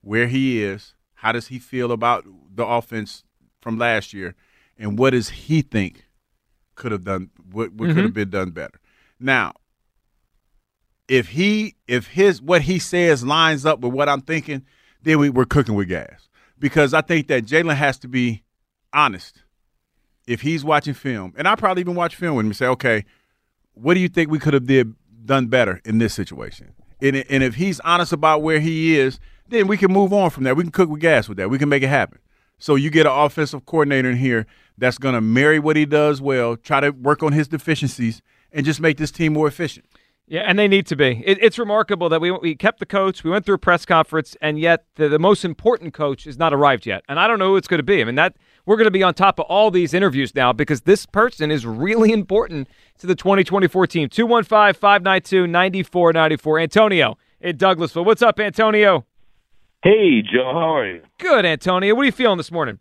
where 0.00 0.26
he 0.28 0.62
is, 0.62 0.94
how 1.14 1.32
does 1.32 1.48
he 1.48 1.58
feel 1.58 1.92
about 1.92 2.24
the 2.54 2.64
offense 2.64 3.24
from 3.60 3.78
last 3.78 4.12
year, 4.12 4.34
and 4.78 4.98
what 4.98 5.10
does 5.10 5.30
he 5.30 5.62
think 5.62 6.04
could 6.78 6.92
have 6.92 7.04
done 7.04 7.28
what, 7.52 7.72
what 7.72 7.88
could 7.88 7.96
have 7.96 8.06
mm-hmm. 8.06 8.14
been 8.14 8.30
done 8.30 8.50
better. 8.50 8.80
Now, 9.20 9.52
if 11.08 11.28
he 11.28 11.74
if 11.86 12.06
his 12.06 12.40
what 12.40 12.62
he 12.62 12.78
says 12.78 13.24
lines 13.24 13.66
up 13.66 13.80
with 13.80 13.92
what 13.92 14.08
I'm 14.08 14.22
thinking, 14.22 14.64
then 15.02 15.18
we, 15.18 15.28
we're 15.28 15.44
cooking 15.44 15.74
with 15.74 15.88
gas. 15.88 16.28
Because 16.58 16.94
I 16.94 17.02
think 17.02 17.28
that 17.28 17.44
Jalen 17.44 17.76
has 17.76 17.98
to 18.00 18.08
be 18.08 18.42
honest. 18.92 19.42
If 20.28 20.42
he's 20.42 20.62
watching 20.62 20.94
film, 20.94 21.32
and 21.36 21.48
I 21.48 21.54
probably 21.54 21.80
even 21.80 21.94
watch 21.94 22.14
film 22.14 22.36
with 22.36 22.46
him 22.46 22.52
say, 22.52 22.66
okay, 22.66 23.04
what 23.72 23.94
do 23.94 24.00
you 24.00 24.08
think 24.08 24.30
we 24.30 24.38
could 24.38 24.54
have 24.54 24.66
did 24.66 24.94
done 25.24 25.46
better 25.46 25.80
in 25.84 25.98
this 25.98 26.12
situation? 26.12 26.74
And, 27.00 27.16
and 27.16 27.42
if 27.42 27.54
he's 27.54 27.80
honest 27.80 28.12
about 28.12 28.42
where 28.42 28.60
he 28.60 28.98
is, 28.98 29.20
then 29.48 29.66
we 29.66 29.76
can 29.78 29.90
move 29.90 30.12
on 30.12 30.30
from 30.30 30.44
that. 30.44 30.56
We 30.56 30.64
can 30.64 30.72
cook 30.72 30.90
with 30.90 31.00
gas 31.00 31.28
with 31.28 31.38
that. 31.38 31.48
We 31.48 31.58
can 31.58 31.68
make 31.68 31.82
it 31.82 31.88
happen. 31.88 32.18
So 32.58 32.74
you 32.74 32.90
get 32.90 33.06
an 33.06 33.12
offensive 33.12 33.64
coordinator 33.66 34.10
in 34.10 34.18
here 34.18 34.46
that's 34.76 34.98
going 34.98 35.14
to 35.14 35.20
marry 35.20 35.58
what 35.58 35.76
he 35.76 35.86
does 35.86 36.20
well, 36.20 36.56
try 36.56 36.80
to 36.80 36.90
work 36.90 37.22
on 37.22 37.32
his 37.32 37.48
deficiencies, 37.48 38.20
and 38.52 38.66
just 38.66 38.80
make 38.80 38.98
this 38.98 39.10
team 39.10 39.32
more 39.32 39.48
efficient. 39.48 39.86
Yeah, 40.30 40.42
and 40.42 40.58
they 40.58 40.68
need 40.68 40.86
to 40.88 40.96
be. 40.96 41.22
It, 41.24 41.38
it's 41.40 41.58
remarkable 41.58 42.10
that 42.10 42.20
we 42.20 42.30
we 42.30 42.54
kept 42.54 42.80
the 42.80 42.86
coach. 42.86 43.24
We 43.24 43.30
went 43.30 43.46
through 43.46 43.54
a 43.54 43.58
press 43.58 43.86
conference, 43.86 44.36
and 44.42 44.58
yet 44.58 44.84
the, 44.96 45.08
the 45.08 45.18
most 45.18 45.42
important 45.42 45.94
coach 45.94 46.26
is 46.26 46.36
not 46.36 46.52
arrived 46.52 46.84
yet. 46.84 47.02
And 47.08 47.18
I 47.18 47.26
don't 47.26 47.38
know 47.38 47.48
who 47.48 47.56
it's 47.56 47.68
going 47.68 47.78
to 47.78 47.84
be. 47.84 48.02
I 48.02 48.04
mean, 48.04 48.16
that 48.16 48.36
We're 48.68 48.76
going 48.76 48.84
to 48.84 48.90
be 48.90 49.02
on 49.02 49.14
top 49.14 49.40
of 49.40 49.46
all 49.46 49.70
these 49.70 49.94
interviews 49.94 50.34
now 50.34 50.52
because 50.52 50.82
this 50.82 51.06
person 51.06 51.50
is 51.50 51.64
really 51.64 52.12
important 52.12 52.68
to 52.98 53.06
the 53.06 53.14
2024 53.14 53.86
team. 53.86 54.10
215 54.10 54.78
592 54.78 55.46
9494. 55.46 56.58
Antonio 56.58 57.16
in 57.40 57.56
Douglasville. 57.56 58.04
What's 58.04 58.20
up, 58.20 58.38
Antonio? 58.38 59.06
Hey, 59.82 60.20
Joe. 60.20 60.50
How 60.52 60.76
are 60.76 60.86
you? 60.86 61.00
Good, 61.18 61.46
Antonio. 61.46 61.94
What 61.94 62.02
are 62.02 62.04
you 62.04 62.12
feeling 62.12 62.36
this 62.36 62.52
morning? 62.52 62.78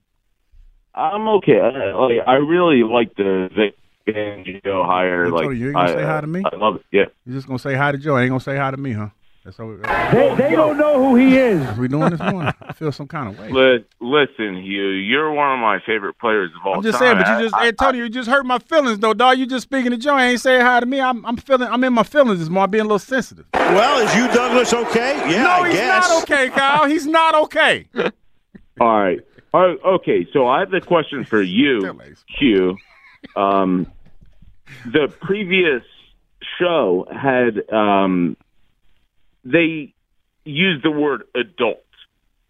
I'm 0.94 1.26
okay. 1.38 1.58
I, 1.58 1.94
like, 1.94 2.18
I 2.28 2.34
really 2.34 2.84
like 2.84 3.16
the 3.16 3.48
Vic 3.56 3.78
Fangio 4.06 4.86
hire. 4.86 5.28
Antonio, 5.28 5.48
like, 5.48 5.58
you 5.58 5.68
ain't 5.68 5.76
gonna 5.76 5.90
I, 5.90 5.96
say 5.96 6.04
hi 6.04 6.20
to 6.20 6.28
me? 6.28 6.44
I 6.52 6.56
love 6.58 6.76
it. 6.76 6.82
Yeah. 6.92 7.06
You're 7.26 7.36
just 7.36 7.48
gonna 7.48 7.60
say 7.60 7.76
hi 7.76 7.94
to 7.94 7.98
Joe? 7.98 8.18
Ain't 8.18 8.30
gonna 8.30 8.42
say 8.42 8.58
hi 8.58 8.72
to 8.72 8.78
me, 8.78 8.92
huh? 8.92 9.08
That's 9.48 9.56
how 9.56 9.66
we, 9.66 9.78
They, 9.78 10.36
they 10.50 10.56
don't 10.58 10.78
know 10.78 11.02
who 11.02 11.16
he 11.16 11.38
is. 11.38 11.66
what 11.66 11.78
we 11.78 11.88
doing 11.88 12.10
this 12.10 12.20
morning. 12.20 12.52
I 12.62 12.74
feel 12.74 12.92
some 12.92 13.08
kind 13.08 13.30
of 13.30 13.40
way. 13.40 13.50
Li- 13.50 13.86
listen, 14.02 14.62
Hugh, 14.62 14.90
you're 14.90 15.32
one 15.32 15.54
of 15.54 15.60
my 15.60 15.80
favorite 15.86 16.20
players 16.20 16.52
of 16.60 16.68
all 16.68 16.76
I'm 16.76 16.84
just 16.84 17.00
time. 17.00 17.16
saying, 17.16 17.18
but 17.24 17.28
you 17.40 17.46
just 17.46 17.56
I- 17.56 17.64
I- 17.64 17.68
Antonio, 17.70 18.04
you 18.04 18.10
just 18.10 18.30
hurt 18.30 18.46
my 18.46 18.60
feelings 18.60 19.00
though, 19.00 19.14
dog. 19.14 19.38
You 19.38 19.46
just 19.48 19.64
speaking 19.64 19.92
to 19.92 19.98
Joe, 19.98 20.18
ain't 20.18 20.42
saying 20.42 20.60
hi 20.60 20.82
to 20.82 20.86
me. 20.86 21.00
I'm 21.00 21.26
I'm 21.26 21.38
feeling 21.38 21.70
I'm 21.70 21.82
in 21.86 21.94
my 21.94 22.04
feelings 22.04 22.40
this 22.40 22.50
morning, 22.50 22.72
being 22.72 22.82
a 22.82 22.88
little 22.88 23.00
sensitive. 23.00 23.46
Well, 23.54 24.06
is 24.06 24.14
Hugh 24.14 24.28
Douglas 24.28 24.74
okay? 24.74 25.16
Yeah, 25.32 25.44
no, 25.44 25.50
I 25.50 25.68
he's 25.70 25.78
guess. 25.78 26.10
not 26.10 26.24
okay, 26.24 26.50
Kyle. 26.50 26.86
He's 26.86 27.08
not 27.08 27.36
okay. 27.46 27.88
All 28.82 29.00
right. 29.00 29.22
Oh, 29.54 29.76
okay, 29.96 30.28
so 30.34 30.46
I 30.50 30.60
have 30.60 30.72
the 30.72 30.82
question 30.82 31.24
for 31.24 31.42
you, 31.60 31.98
Hugh. 32.38 32.76
Um, 33.38 33.88
the 34.92 35.08
previous 35.22 35.84
show 36.60 37.08
had 37.10 37.64
um, 37.74 38.36
they 39.52 39.94
use 40.46 40.82
the 40.84 40.92
word 40.92 41.24
adult, 41.36 41.84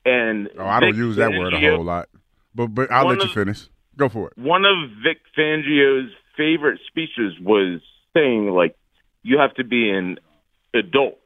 and 0.05 0.49
Oh, 0.57 0.65
I 0.65 0.79
don't 0.79 0.91
Vic 0.91 0.97
use 0.97 1.15
that 1.17 1.31
word 1.31 1.53
a 1.53 1.59
whole 1.59 1.83
lot. 1.83 2.09
But 2.55 2.67
but 2.67 2.91
I'll 2.91 3.05
One 3.05 3.15
let 3.17 3.23
you 3.23 3.29
of- 3.29 3.33
finish. 3.35 3.67
Go 3.97 4.09
for 4.09 4.27
it. 4.29 4.37
One 4.37 4.63
of 4.65 4.89
Vic 5.03 5.17
Fangio's 5.37 6.11
favorite 6.35 6.79
speeches 6.87 7.33
was 7.41 7.81
saying 8.15 8.49
like, 8.49 8.75
"You 9.23 9.39
have 9.39 9.53
to 9.55 9.63
be 9.63 9.89
an 9.89 10.19
adult." 10.73 11.19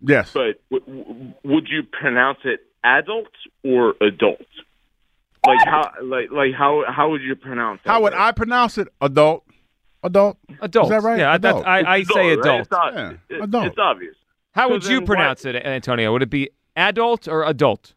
Yes. 0.00 0.32
But 0.32 0.60
w- 0.70 1.04
w- 1.04 1.32
would 1.44 1.68
you 1.68 1.82
pronounce 1.84 2.38
it 2.44 2.60
adult 2.84 3.28
or 3.64 3.94
adult? 4.00 4.40
Like 5.46 5.64
how 5.64 5.92
like 6.02 6.30
like 6.32 6.54
how 6.54 6.84
how 6.88 7.10
would 7.10 7.22
you 7.22 7.34
pronounce 7.36 7.80
it? 7.84 7.88
How 7.88 8.02
would? 8.02 8.14
I 8.14 8.32
pronounce 8.32 8.78
it? 8.78 8.88
Adult. 9.00 9.44
Adult. 10.02 10.38
Adult. 10.60 10.84
Is 10.86 10.90
that 10.90 11.02
right? 11.02 11.18
Yeah, 11.18 11.38
that's, 11.38 11.52
Adult. 11.54 11.66
I, 11.66 11.80
I 11.80 11.96
It's 11.98 12.12
say 12.14 12.30
adult, 12.30 12.46
right? 12.46 12.60
It's, 12.60 12.72
ob- 12.72 12.94
Yeah, 12.94 13.36
it- 13.36 13.42
adult. 13.44 13.66
it's 13.66 13.78
obvious. 13.78 14.14
How 14.58 14.66
So 14.66 14.72
would 14.72 14.84
you 14.84 14.98
then 14.98 15.06
pronounce 15.06 15.44
it, 15.44 15.54
Antonio? 15.54 16.12
Would 16.12 16.22
it 16.22 16.30
be 16.30 16.50
adult 16.76 17.28
or 17.28 17.44
adult? 17.44 17.94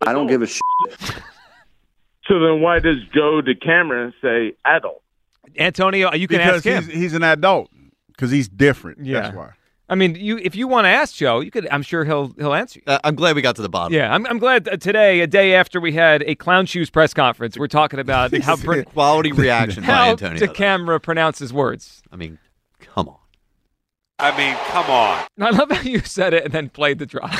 I 0.00 0.12
don't 0.12 0.26
give 0.26 0.42
a 0.42 0.46
shit. 0.46 0.60
So 2.28 2.38
then 2.38 2.60
why 2.60 2.78
does 2.78 2.98
Joe 3.12 3.40
DeCamara 3.42 4.12
say 4.22 4.54
adult? 4.64 5.02
Antonio, 5.58 6.12
you 6.14 6.28
can 6.28 6.38
because 6.38 6.58
ask 6.58 6.64
him. 6.64 6.84
he's 6.84 6.94
he's 6.94 7.14
an 7.14 7.24
adult. 7.24 7.70
Because 8.06 8.30
he's 8.30 8.48
different. 8.48 9.04
Yeah. 9.04 9.22
That's 9.22 9.36
why. 9.36 9.50
I 9.88 9.96
mean, 9.96 10.14
you 10.14 10.38
if 10.38 10.54
you 10.54 10.68
want 10.68 10.84
to 10.84 10.90
ask 10.90 11.16
Joe, 11.16 11.40
you 11.40 11.50
could. 11.50 11.66
I'm 11.72 11.82
sure 11.82 12.04
he'll 12.04 12.32
he'll 12.38 12.54
answer 12.54 12.78
you. 12.78 12.84
Uh, 12.92 13.00
I'm 13.02 13.16
glad 13.16 13.34
we 13.34 13.42
got 13.42 13.56
to 13.56 13.62
the 13.62 13.68
bottom. 13.68 13.92
Yeah, 13.92 14.14
I'm, 14.14 14.26
I'm 14.26 14.38
glad 14.38 14.62
that 14.66 14.80
today, 14.80 15.20
a 15.22 15.26
day 15.26 15.54
after 15.54 15.80
we 15.80 15.92
had 15.92 16.22
a 16.24 16.36
clown 16.36 16.66
shoes 16.66 16.88
press 16.88 17.12
conference, 17.12 17.58
we're 17.58 17.66
talking 17.66 17.98
about 17.98 18.32
how 18.42 18.54
pro- 18.54 18.84
Quality 18.84 19.32
reaction 19.32 19.82
by 19.82 19.86
how 19.92 20.10
Antonio. 20.10 20.38
DeCamara 20.46 21.02
pronounces 21.02 21.52
words. 21.52 22.00
I 22.12 22.16
mean, 22.16 22.38
come 22.78 23.08
on. 23.08 23.16
I 24.20 24.36
mean, 24.36 24.54
come 24.68 24.86
on. 24.90 25.24
I 25.40 25.50
love 25.50 25.70
how 25.70 25.80
you 25.82 26.00
said 26.00 26.34
it 26.34 26.44
and 26.44 26.52
then 26.52 26.68
played 26.68 26.98
the 26.98 27.06
drop. 27.06 27.30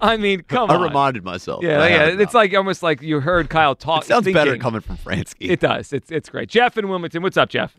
I 0.00 0.16
mean, 0.16 0.42
come 0.48 0.70
I 0.70 0.74
on. 0.74 0.82
I 0.82 0.86
reminded 0.86 1.24
myself. 1.24 1.62
yeah, 1.62 1.86
yeah. 1.86 2.06
It's 2.06 2.34
now. 2.34 2.40
like 2.40 2.54
almost 2.54 2.82
like 2.82 3.00
you 3.00 3.20
heard 3.20 3.48
Kyle 3.48 3.74
talk. 3.76 4.02
it 4.02 4.06
sounds 4.06 4.30
better 4.32 4.56
coming 4.56 4.80
from 4.80 4.96
Fransky. 4.96 5.50
It 5.50 5.60
does. 5.60 5.92
It's 5.92 6.10
it's 6.10 6.28
great. 6.28 6.48
Jeff 6.48 6.76
in 6.76 6.88
Wilmington. 6.88 7.22
What's 7.22 7.36
up, 7.36 7.48
Jeff? 7.48 7.78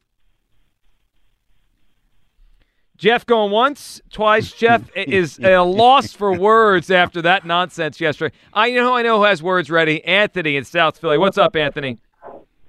Jeff 2.98 3.26
going 3.28 3.52
once, 3.52 4.02
twice. 4.12 4.52
Jeff 4.52 4.90
is 4.96 5.38
a 5.40 5.58
loss 5.60 6.14
for 6.14 6.36
words 6.36 6.90
after 6.90 7.22
that 7.22 7.46
nonsense 7.46 8.02
yesterday. 8.02 8.36
I 8.54 8.72
know 8.72 8.96
I 8.96 9.04
know 9.04 9.18
who 9.18 9.24
has 9.26 9.44
words 9.44 9.70
ready. 9.70 10.04
Anthony 10.04 10.56
in 10.56 10.64
South 10.64 10.98
Philly. 10.98 11.18
What's 11.18 11.38
up, 11.38 11.56
Anthony? 11.56 12.00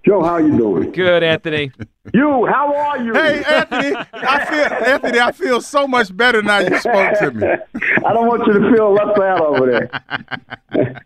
Joe, 0.09 0.25
how 0.25 0.39
you 0.39 0.57
doing? 0.57 0.91
Good, 0.93 1.23
Anthony. 1.23 1.71
You, 2.15 2.47
how 2.47 2.75
are 2.75 3.05
you? 3.05 3.13
Hey, 3.13 3.45
Anthony, 3.45 3.95
I 4.15 4.45
feel 4.47 4.89
Anthony, 4.89 5.21
I 5.21 5.33
feel 5.33 5.61
so 5.61 5.87
much 5.87 6.17
better 6.17 6.41
now 6.41 6.61
you 6.61 6.79
spoke 6.79 7.19
to 7.19 7.31
me. 7.31 7.47
I 8.07 8.15
don't 8.15 8.27
want 8.27 8.47
you 8.47 8.55
to 8.55 8.73
feel 8.73 8.95
left 8.95 9.19
out 9.19 9.41
over 9.43 9.67
there. 9.71 9.91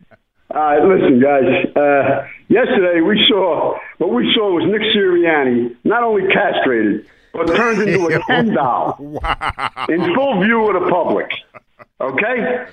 All 0.54 0.60
right, 0.60 0.84
listen, 0.84 1.20
guys. 1.20 1.74
Uh, 1.74 2.28
yesterday 2.46 3.00
we 3.00 3.20
saw 3.28 3.76
what 3.98 4.14
we 4.14 4.32
saw 4.36 4.54
was 4.54 4.70
Nick 4.70 4.82
Sirianni 4.94 5.74
not 5.82 6.04
only 6.04 6.32
castrated 6.32 7.04
but 7.32 7.48
turned 7.48 7.82
into 7.82 8.06
a 8.06 8.22
Ken 8.26 8.54
doll 8.54 8.98
in 9.88 10.14
full 10.14 10.44
view 10.44 10.70
of 10.70 10.80
the 10.80 10.88
public. 10.88 11.28
Okay. 12.00 12.66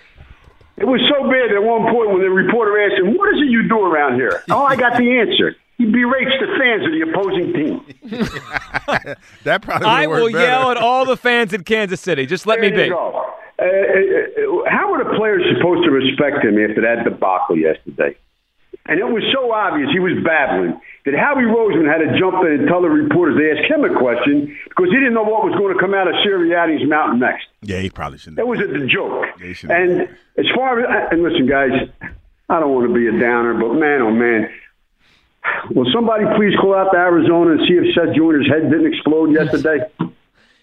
It 0.77 0.85
was 0.85 1.01
so 1.09 1.23
bad 1.23 1.55
at 1.55 1.63
one 1.63 1.91
point 1.91 2.11
when 2.11 2.21
the 2.21 2.29
reporter 2.29 2.79
asked 2.85 3.01
him, 3.01 3.17
"What 3.17 3.33
is 3.33 3.41
it 3.41 3.49
you 3.49 3.67
do 3.67 3.83
around 3.83 4.13
here?" 4.13 4.43
Oh, 4.51 4.63
I 4.63 4.75
got 4.75 4.95
the 4.95 5.19
answer. 5.19 5.55
He 5.79 5.85
berates 5.85 6.31
the 6.39 6.47
fans 6.59 6.85
of 6.85 6.91
the 6.91 7.01
opposing 7.09 7.53
team. 7.53 9.15
That 9.43 9.61
probably 9.61 9.87
I 9.87 10.07
will 10.07 10.31
better. 10.31 10.43
yell 10.45 10.71
at 10.71 10.77
all 10.77 11.05
the 11.05 11.17
fans 11.17 11.53
in 11.53 11.63
Kansas 11.63 12.01
City. 12.01 12.25
Just 12.25 12.45
let 12.45 12.59
me 12.59 12.69
There 12.69 12.85
be. 12.85 12.89
go. 12.89 13.33
Uh, 13.59 13.63
uh, 13.63 14.69
how 14.69 14.93
are 14.93 15.03
the 15.03 15.15
players 15.17 15.41
supposed 15.57 15.83
to 15.85 15.91
respect 15.91 16.43
him 16.43 16.57
after 16.59 16.81
that 16.81 17.03
debacle 17.03 17.57
yesterday? 17.57 18.15
And 18.85 18.99
it 18.99 19.05
was 19.05 19.23
so 19.33 19.51
obvious 19.51 19.89
he 19.91 19.99
was 19.99 20.13
babbling 20.23 20.79
that 21.05 21.13
Howie 21.13 21.43
Roseman 21.45 21.85
had 21.87 21.99
to 21.99 22.17
jump 22.19 22.43
in 22.45 22.59
and 22.59 22.67
tell 22.67 22.81
the 22.81 22.89
reporters 22.89 23.37
to 23.37 23.43
ask 23.51 23.69
him 23.69 23.83
a 23.85 23.93
question 23.97 24.57
because 24.67 24.89
he 24.89 24.97
didn't 24.97 25.13
know 25.13 25.23
what 25.23 25.43
was 25.45 25.53
going 25.57 25.73
to 25.73 25.79
come 25.79 25.93
out 25.93 26.07
of 26.07 26.15
Sirianni's 26.25 26.87
mouth 26.89 27.15
next. 27.17 27.45
Yeah, 27.61 27.79
he 27.79 27.89
probably 27.89 28.17
shouldn't. 28.17 28.37
That 28.37 28.47
was 28.47 28.59
a 28.59 28.85
joke. 28.87 29.25
They 29.39 29.53
should- 29.53 29.69
And 29.71 30.01
as 30.37 30.45
far 30.55 30.79
as 30.81 31.09
and 31.11 31.21
listen, 31.23 31.45
guys, 31.47 31.71
I 32.49 32.59
don't 32.59 32.73
want 32.73 32.87
to 32.87 32.93
be 32.93 33.05
a 33.07 33.11
downer, 33.19 33.53
but 33.53 33.73
man, 33.75 34.01
oh 34.01 34.11
man, 34.11 34.49
will 35.71 35.85
somebody 35.93 36.25
please 36.35 36.55
call 36.59 36.75
out 36.75 36.91
to 36.91 36.97
Arizona 36.97 37.51
and 37.51 37.61
see 37.67 37.73
if 37.75 37.93
Seth 37.95 38.15
Joyner's 38.15 38.47
head 38.47 38.69
didn't 38.69 38.93
explode 38.93 39.31
yesterday? 39.33 39.79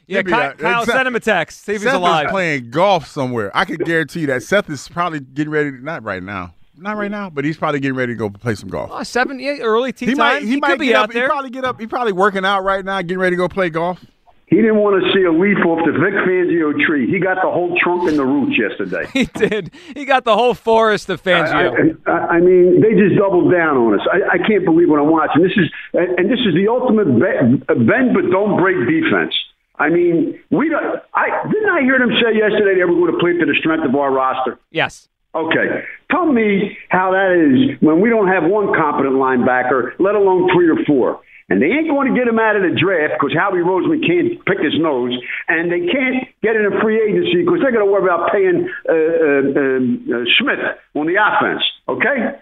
Yeah, 0.09 0.19
Maybe 0.19 0.31
Ky- 0.31 0.63
Kyle, 0.63 0.85
Seth- 0.87 0.95
send 0.95 1.09
him 1.09 1.17
a 1.17 1.21
text. 1.21 1.65
See 1.65 1.73
if 1.75 1.83
he's 1.83 1.93
alive. 1.93 2.27
is 2.27 2.31
playing 2.31 2.71
golf 2.71 3.09
somewhere. 3.09 3.51
I 3.57 3.65
can 3.65 3.75
guarantee 3.79 4.21
you 4.21 4.27
that 4.29 4.45
Seth 4.45 4.71
is 4.71 4.87
probably 4.89 5.19
getting 5.19 5.51
ready. 5.51 5.73
Not 5.73 6.05
right 6.05 6.23
now. 6.23 6.55
Not 6.77 6.97
right 6.97 7.11
now, 7.11 7.29
but 7.29 7.45
he's 7.45 7.57
probably 7.57 7.81
getting 7.81 7.97
ready 7.97 8.13
to 8.13 8.17
go 8.17 8.31
play 8.31 8.55
some 8.55 8.69
golf. 8.69 8.91
Oh, 8.93 9.03
seven, 9.03 9.41
yeah, 9.41 9.57
early 9.63 9.93
tea 9.93 10.07
he 10.07 10.13
time. 10.15 10.19
might. 10.19 10.43
He, 10.45 10.61
might 10.61 10.69
could 10.69 10.79
be 10.79 10.87
get 10.87 10.95
out 10.95 11.05
up. 11.07 11.11
there. 11.13 11.23
He 11.25 11.29
probably 11.29 11.51
get 11.51 11.65
up. 11.65 11.81
He 11.81 11.89
probably 11.89 12.13
working 12.13 12.45
out 12.45 12.63
right 12.63 12.85
now, 12.85 13.03
getting 13.03 13.19
ready 13.19 13.35
to 13.35 13.37
go 13.39 13.49
play 13.49 13.69
golf. 13.69 13.99
He 14.47 14.57
didn't 14.57 14.77
want 14.79 15.03
to 15.03 15.13
see 15.13 15.25
a 15.25 15.33
leaf 15.33 15.59
off 15.67 15.85
the 15.85 15.91
Vic 15.91 16.15
Fangio 16.23 16.71
tree. 16.87 17.11
He 17.11 17.19
got 17.19 17.43
the 17.43 17.51
whole 17.51 17.77
trunk 17.83 18.09
and 18.09 18.17
the 18.17 18.25
roots 18.25 18.57
yesterday. 18.57 19.11
He 19.13 19.25
did. 19.27 19.73
He 19.93 20.05
got 20.05 20.23
the 20.25 20.37
whole 20.37 20.55
forest 20.55 21.09
of 21.11 21.21
Fangio. 21.21 21.99
I, 22.07 22.11
I, 22.11 22.19
I 22.37 22.41
mean, 22.41 22.81
they 22.81 22.95
just 22.95 23.17
doubled 23.19 23.51
down 23.53 23.77
on 23.77 23.99
us. 23.99 24.07
I, 24.07 24.37
I 24.37 24.39
can't 24.39 24.65
believe 24.65 24.89
what 24.89 25.01
I'm 25.01 25.11
watching. 25.11 25.43
This 25.43 25.53
is 25.57 25.69
and 25.95 26.19
and 26.19 26.31
this 26.31 26.39
is 26.47 26.55
the 26.55 26.69
ultimate 26.69 27.07
be- 27.19 27.59
bend 27.75 28.15
but 28.15 28.31
don't 28.31 28.57
break 28.61 28.77
defense. 28.87 29.35
I 29.79 29.89
mean, 29.91 30.39
we 30.51 30.69
don't. 30.69 31.03
I 31.13 31.27
didn't 31.51 31.69
I 31.69 31.83
hear 31.83 31.99
them 31.99 32.11
say 32.23 32.39
yesterday 32.39 32.77
they 32.79 32.85
were 32.85 32.95
going 32.95 33.13
to 33.13 33.19
play 33.19 33.33
to 33.33 33.45
the 33.47 33.57
strength 33.59 33.85
of 33.85 33.95
our 33.97 34.13
roster. 34.13 34.59
yes. 34.71 35.09
Okay, 35.35 35.85
tell 36.11 36.25
me 36.25 36.79
how 36.89 37.11
that 37.13 37.29
is 37.37 37.79
when 37.83 38.01
we 38.01 38.09
don't 38.09 38.27
have 38.29 38.45
one 38.45 38.73
competent 38.75 39.17
linebacker, 39.17 39.93
let 39.99 40.15
alone 40.15 40.49
three 40.55 40.67
or 40.71 40.83
four. 40.87 41.21
And 41.49 41.63
they 41.63 41.67
ain't 41.67 41.87
going 41.89 42.13
to 42.13 42.19
get 42.19 42.27
him 42.27 42.41
out 42.41 42.57
of 42.57 42.63
the 42.63 42.75
draft 42.75 43.15
because 43.21 43.33
Howie 43.33 43.61
Roseman 43.63 44.05
can't 44.05 44.45
pick 44.47 44.59
his 44.59 44.75
nose, 44.81 45.15
and 45.47 45.71
they 45.71 45.87
can't 45.87 46.27
get 46.43 46.57
in 46.57 46.67
a 46.67 46.81
free 46.83 47.01
agency 47.01 47.45
because 47.45 47.61
they're 47.63 47.71
going 47.71 47.87
to 47.87 47.91
worry 47.93 48.03
about 48.03 48.33
paying 48.33 48.67
uh, 48.89 48.93
uh, 48.93 49.47
uh, 49.55 50.23
uh, 50.23 50.25
Smith 50.39 50.59
on 50.97 51.07
the 51.07 51.15
offense. 51.23 51.63
Okay, 51.89 52.35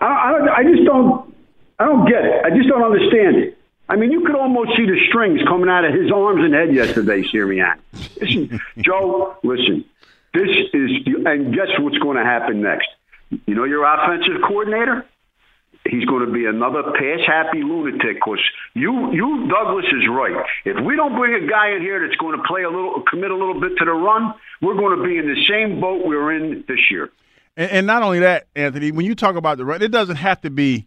I, 0.00 0.04
I, 0.06 0.32
don't- 0.36 0.48
I 0.50 0.62
just 0.64 0.84
don't, 0.84 1.34
I 1.78 1.86
don't 1.86 2.04
get 2.06 2.24
it. 2.26 2.44
I 2.44 2.50
just 2.54 2.68
don't 2.68 2.82
understand 2.84 3.36
it. 3.36 3.58
I 3.88 3.96
mean, 3.96 4.12
you 4.12 4.20
could 4.24 4.36
almost 4.36 4.76
see 4.76 4.84
the 4.84 4.98
strings 5.08 5.40
coming 5.48 5.70
out 5.70 5.84
of 5.86 5.94
his 5.94 6.12
arms 6.12 6.44
and 6.44 6.52
head 6.52 6.74
yesterday, 6.74 7.22
Sirianni. 7.22 7.80
Listen, 8.20 8.60
Joe, 8.84 9.34
listen. 9.42 9.84
This 10.34 10.48
is, 10.74 10.90
and 11.26 11.54
guess 11.54 11.68
what's 11.78 11.98
going 11.98 12.16
to 12.18 12.24
happen 12.24 12.60
next? 12.62 12.88
You 13.46 13.54
know 13.54 13.64
your 13.64 13.84
offensive 13.84 14.40
coordinator? 14.46 15.06
He's 15.90 16.04
going 16.04 16.24
to 16.24 16.32
be 16.32 16.46
another 16.46 16.82
pass-happy 16.82 17.62
lunatic 17.62 18.16
because 18.16 18.38
you, 18.74 19.12
you, 19.12 19.48
Douglas 19.48 19.86
is 19.86 20.08
right. 20.08 20.44
If 20.64 20.84
we 20.84 20.94
don't 20.94 21.16
bring 21.16 21.34
a 21.34 21.46
guy 21.48 21.70
in 21.74 21.82
here 21.82 22.06
that's 22.06 22.18
going 22.20 22.36
to 22.36 22.42
play 22.44 22.62
a 22.62 22.70
little, 22.70 23.02
commit 23.10 23.30
a 23.30 23.36
little 23.36 23.60
bit 23.60 23.72
to 23.78 23.84
the 23.84 23.92
run, 23.92 24.32
we're 24.60 24.76
going 24.76 24.96
to 24.96 25.04
be 25.04 25.18
in 25.18 25.26
the 25.26 25.42
same 25.48 25.80
boat 25.80 26.06
we 26.06 26.16
were 26.16 26.32
in 26.32 26.64
this 26.68 26.78
year. 26.90 27.10
And, 27.56 27.70
and 27.70 27.86
not 27.86 28.02
only 28.02 28.20
that, 28.20 28.46
Anthony, 28.54 28.92
when 28.92 29.06
you 29.06 29.14
talk 29.14 29.34
about 29.34 29.58
the 29.58 29.64
run, 29.64 29.82
it 29.82 29.90
doesn't 29.90 30.16
have 30.16 30.40
to 30.42 30.50
be 30.50 30.86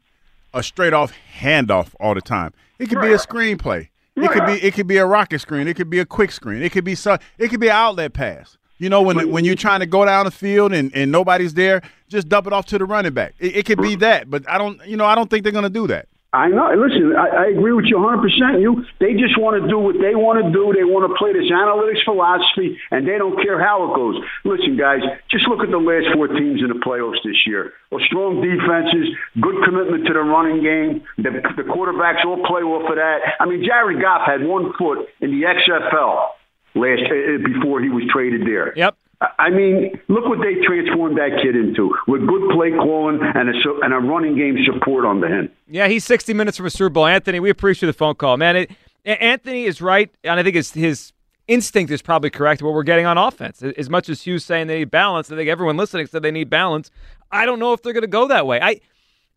a 0.54 0.64
straight 0.64 0.94
off 0.94 1.14
handoff 1.40 1.94
all 2.00 2.16
the 2.16 2.22
time. 2.22 2.54
It 2.80 2.88
could 2.88 3.02
be 3.02 3.12
a 3.12 3.18
screenplay. 3.18 3.90
It 4.16 4.32
could 4.32 4.46
be 4.46 4.54
it 4.54 4.74
could 4.74 4.88
be 4.88 4.96
a 4.96 5.06
rocket 5.06 5.40
screen. 5.40 5.68
It 5.68 5.76
could 5.76 5.90
be 5.90 6.00
a 6.00 6.06
quick 6.06 6.32
screen. 6.32 6.62
It 6.64 6.72
could 6.72 6.86
be 6.86 6.96
so, 6.96 7.18
it 7.38 7.50
could 7.50 7.60
be 7.60 7.68
an 7.68 7.74
outlet 7.74 8.14
pass. 8.14 8.58
You 8.78 8.90
know, 8.90 9.02
when 9.02 9.32
when 9.32 9.46
you're 9.46 9.56
trying 9.56 9.80
to 9.80 9.86
go 9.86 10.04
down 10.04 10.26
the 10.26 10.32
field 10.32 10.74
and, 10.74 10.94
and 10.94 11.12
nobody's 11.12 11.54
there, 11.54 11.82
just 12.10 12.28
dump 12.28 12.48
it 12.48 12.54
off 12.54 12.66
to 12.68 12.78
the 12.78 12.86
running 12.86 13.14
back. 13.14 13.34
It, 13.40 13.58
it 13.58 13.66
could 13.66 13.82
be 13.82 13.96
that, 13.98 14.30
but 14.30 14.50
I 14.50 14.58
don't. 14.58 14.86
You 14.86 14.98
know, 14.98 15.06
I 15.06 15.16
don't 15.16 15.30
think 15.30 15.44
they're 15.44 15.54
going 15.54 15.64
to 15.64 15.70
do 15.70 15.88
that. 15.88 16.08
I 16.36 16.52
know. 16.52 16.68
Listen, 16.76 17.16
I, 17.16 17.48
I 17.48 17.56
agree 17.56 17.72
with 17.72 17.88
you 17.88 17.96
100. 17.96 18.20
percent 18.20 18.60
You, 18.60 18.84
they 19.00 19.16
just 19.16 19.40
want 19.40 19.56
to 19.56 19.64
do 19.72 19.80
what 19.80 19.96
they 20.04 20.20
want 20.20 20.44
to 20.44 20.52
do. 20.52 20.76
They 20.76 20.84
want 20.84 21.08
to 21.08 21.16
play 21.16 21.32
this 21.32 21.48
analytics 21.48 22.04
philosophy, 22.04 22.76
and 22.92 23.08
they 23.08 23.16
don't 23.16 23.40
care 23.40 23.56
how 23.56 23.88
it 23.88 23.96
goes. 23.96 24.20
Listen, 24.44 24.76
guys, 24.76 25.00
just 25.32 25.48
look 25.48 25.64
at 25.64 25.72
the 25.72 25.80
last 25.80 26.12
four 26.12 26.28
teams 26.28 26.60
in 26.60 26.68
the 26.68 26.80
playoffs 26.84 27.24
this 27.24 27.40
year. 27.48 27.72
Well, 27.88 28.04
strong 28.04 28.44
defenses, 28.44 29.16
good 29.40 29.64
commitment 29.64 30.12
to 30.12 30.14
the 30.14 30.28
running 30.28 30.60
game. 30.60 31.08
The, 31.16 31.40
the 31.56 31.64
quarterbacks 31.64 32.28
all 32.28 32.44
play 32.44 32.68
off 32.68 32.84
of 32.84 33.00
that. 33.00 33.40
I 33.40 33.48
mean, 33.48 33.64
Jared 33.64 34.04
Goff 34.04 34.28
had 34.28 34.44
one 34.44 34.76
foot 34.76 35.08
in 35.24 35.32
the 35.32 35.48
XFL 35.48 36.35
last 36.76 37.04
uh, 37.10 37.38
before 37.44 37.82
he 37.82 37.90
was 37.90 38.04
traded 38.12 38.42
there. 38.46 38.74
Yep. 38.78 38.98
I 39.40 39.50
mean, 39.50 40.00
look 40.10 40.26
what 40.26 40.40
they 40.40 40.56
transformed 40.66 41.18
that 41.18 41.40
kid 41.42 41.56
into 41.56 41.96
with 42.08 42.28
good 42.28 42.50
play 42.52 42.72
calling 42.72 43.20
and 43.22 43.50
a, 43.50 43.54
and 43.82 43.94
a 43.94 43.98
running 43.98 44.36
game 44.38 44.58
support 44.66 45.06
under 45.06 45.28
him. 45.28 45.50
Yeah, 45.68 45.88
he's 45.88 46.04
60 46.04 46.34
minutes 46.34 46.58
from 46.58 46.66
a 46.66 46.70
Super 46.70 46.90
Bowl. 46.90 47.06
Anthony, 47.06 47.40
we 47.40 47.50
appreciate 47.50 47.88
the 47.88 47.94
phone 47.94 48.16
call, 48.16 48.36
man. 48.38 48.56
It, 48.58 48.72
Anthony 49.06 49.66
is 49.66 49.82
right, 49.82 50.12
and 50.24 50.40
I 50.40 50.44
think 50.44 50.56
his, 50.56 50.74
his 50.74 51.14
instinct 51.48 51.92
is 51.92 52.02
probably 52.02 52.30
correct. 52.30 52.62
What 52.62 52.74
we're 52.74 52.84
getting 52.84 53.06
on 53.06 53.18
offense, 53.18 53.62
as 53.62 53.90
much 53.90 54.10
as 54.10 54.26
Hugh's 54.26 54.44
saying 54.44 54.68
they 54.68 54.80
need 54.80 54.92
balance, 54.92 55.32
I 55.32 55.36
think 55.36 55.50
everyone 55.50 55.78
listening 55.78 56.08
said 56.08 56.22
they 56.22 56.32
need 56.32 56.50
balance. 56.50 56.92
I 57.32 57.46
don't 57.46 57.60
know 57.60 57.74
if 57.74 57.84
they're 57.84 57.94
going 57.94 58.02
to 58.02 58.08
go 58.08 58.28
that 58.28 58.46
way. 58.46 58.60
I 58.62 58.82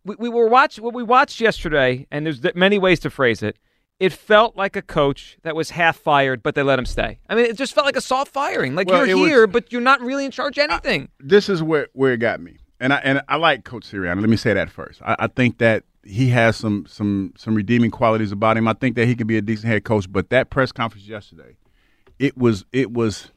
we, 0.04 0.16
we 0.18 0.28
were 0.28 0.48
watch 0.48 0.80
what 0.80 0.94
we 0.94 1.02
watched 1.02 1.40
yesterday, 1.40 2.06
and 2.10 2.26
there's 2.26 2.42
many 2.54 2.78
ways 2.78 2.98
to 3.00 3.10
phrase 3.10 3.42
it 3.42 3.56
it 4.00 4.12
felt 4.12 4.56
like 4.56 4.76
a 4.76 4.82
coach 4.82 5.38
that 5.42 5.56
was 5.56 5.70
half 5.70 5.96
fired, 5.96 6.42
but 6.42 6.54
they 6.54 6.62
let 6.62 6.78
him 6.78 6.86
stay. 6.86 7.18
I 7.28 7.34
mean, 7.34 7.46
it 7.46 7.56
just 7.56 7.74
felt 7.74 7.84
like 7.84 7.96
a 7.96 8.00
soft 8.00 8.32
firing. 8.32 8.74
Like 8.74 8.88
well, 8.88 9.04
you're 9.04 9.16
here, 9.16 9.46
was, 9.46 9.52
but 9.52 9.72
you're 9.72 9.80
not 9.80 10.00
really 10.00 10.24
in 10.24 10.30
charge 10.30 10.56
of 10.58 10.70
anything. 10.70 11.02
I, 11.02 11.08
this 11.20 11.48
is 11.48 11.62
where 11.62 11.88
where 11.94 12.12
it 12.12 12.18
got 12.18 12.40
me, 12.40 12.58
and 12.78 12.92
I 12.92 12.98
and 12.98 13.22
I 13.28 13.36
like 13.36 13.64
Coach 13.64 13.90
Sirianni. 13.90 14.20
Let 14.20 14.30
me 14.30 14.36
say 14.36 14.54
that 14.54 14.70
first. 14.70 15.02
I, 15.02 15.16
I, 15.18 15.26
think 15.26 15.58
that 15.58 15.84
he 16.04 16.28
has 16.28 16.56
some 16.56 16.86
some 16.86 17.32
some 17.36 17.54
redeeming 17.54 17.90
qualities 17.90 18.30
about 18.30 18.56
him. 18.56 18.68
I 18.68 18.74
think 18.74 18.94
that 18.96 19.06
he 19.06 19.16
can 19.16 19.26
be 19.26 19.36
a 19.36 19.42
decent 19.42 19.66
head 19.66 19.84
coach. 19.84 20.10
But 20.10 20.30
that 20.30 20.50
press 20.50 20.70
conference 20.70 21.06
yesterday, 21.06 21.56
it 22.20 22.38
was 22.38 22.64
it 22.72 22.92
was, 22.92 23.32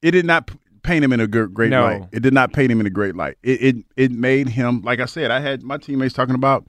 it 0.00 0.12
did 0.12 0.24
not 0.24 0.50
paint 0.82 1.04
him 1.04 1.12
in 1.12 1.20
a 1.20 1.26
great 1.26 1.70
no. 1.70 1.82
light. 1.82 2.02
It 2.12 2.20
did 2.20 2.32
not 2.32 2.54
paint 2.54 2.72
him 2.72 2.80
in 2.80 2.86
a 2.86 2.90
great 2.90 3.14
light. 3.14 3.36
It, 3.42 3.62
it 3.62 3.76
it 3.96 4.10
made 4.10 4.48
him 4.48 4.80
like 4.80 5.00
I 5.00 5.06
said. 5.06 5.30
I 5.30 5.40
had 5.40 5.62
my 5.62 5.76
teammates 5.76 6.14
talking 6.14 6.34
about 6.34 6.66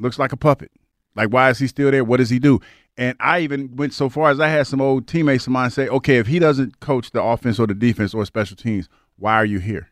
looks 0.00 0.18
like 0.18 0.32
a 0.32 0.36
puppet. 0.36 0.72
Like, 1.18 1.30
why 1.30 1.50
is 1.50 1.58
he 1.58 1.66
still 1.66 1.90
there? 1.90 2.04
What 2.04 2.18
does 2.18 2.30
he 2.30 2.38
do? 2.38 2.60
And 2.96 3.16
I 3.18 3.40
even 3.40 3.74
went 3.74 3.92
so 3.92 4.08
far 4.08 4.30
as 4.30 4.38
I 4.38 4.46
had 4.46 4.68
some 4.68 4.80
old 4.80 5.08
teammates 5.08 5.48
of 5.48 5.52
mine 5.52 5.70
say, 5.70 5.88
okay, 5.88 6.18
if 6.18 6.28
he 6.28 6.38
doesn't 6.38 6.78
coach 6.78 7.10
the 7.10 7.20
offense 7.20 7.58
or 7.58 7.66
the 7.66 7.74
defense 7.74 8.14
or 8.14 8.24
special 8.24 8.56
teams, 8.56 8.88
why 9.16 9.34
are 9.34 9.44
you 9.44 9.58
here? 9.58 9.90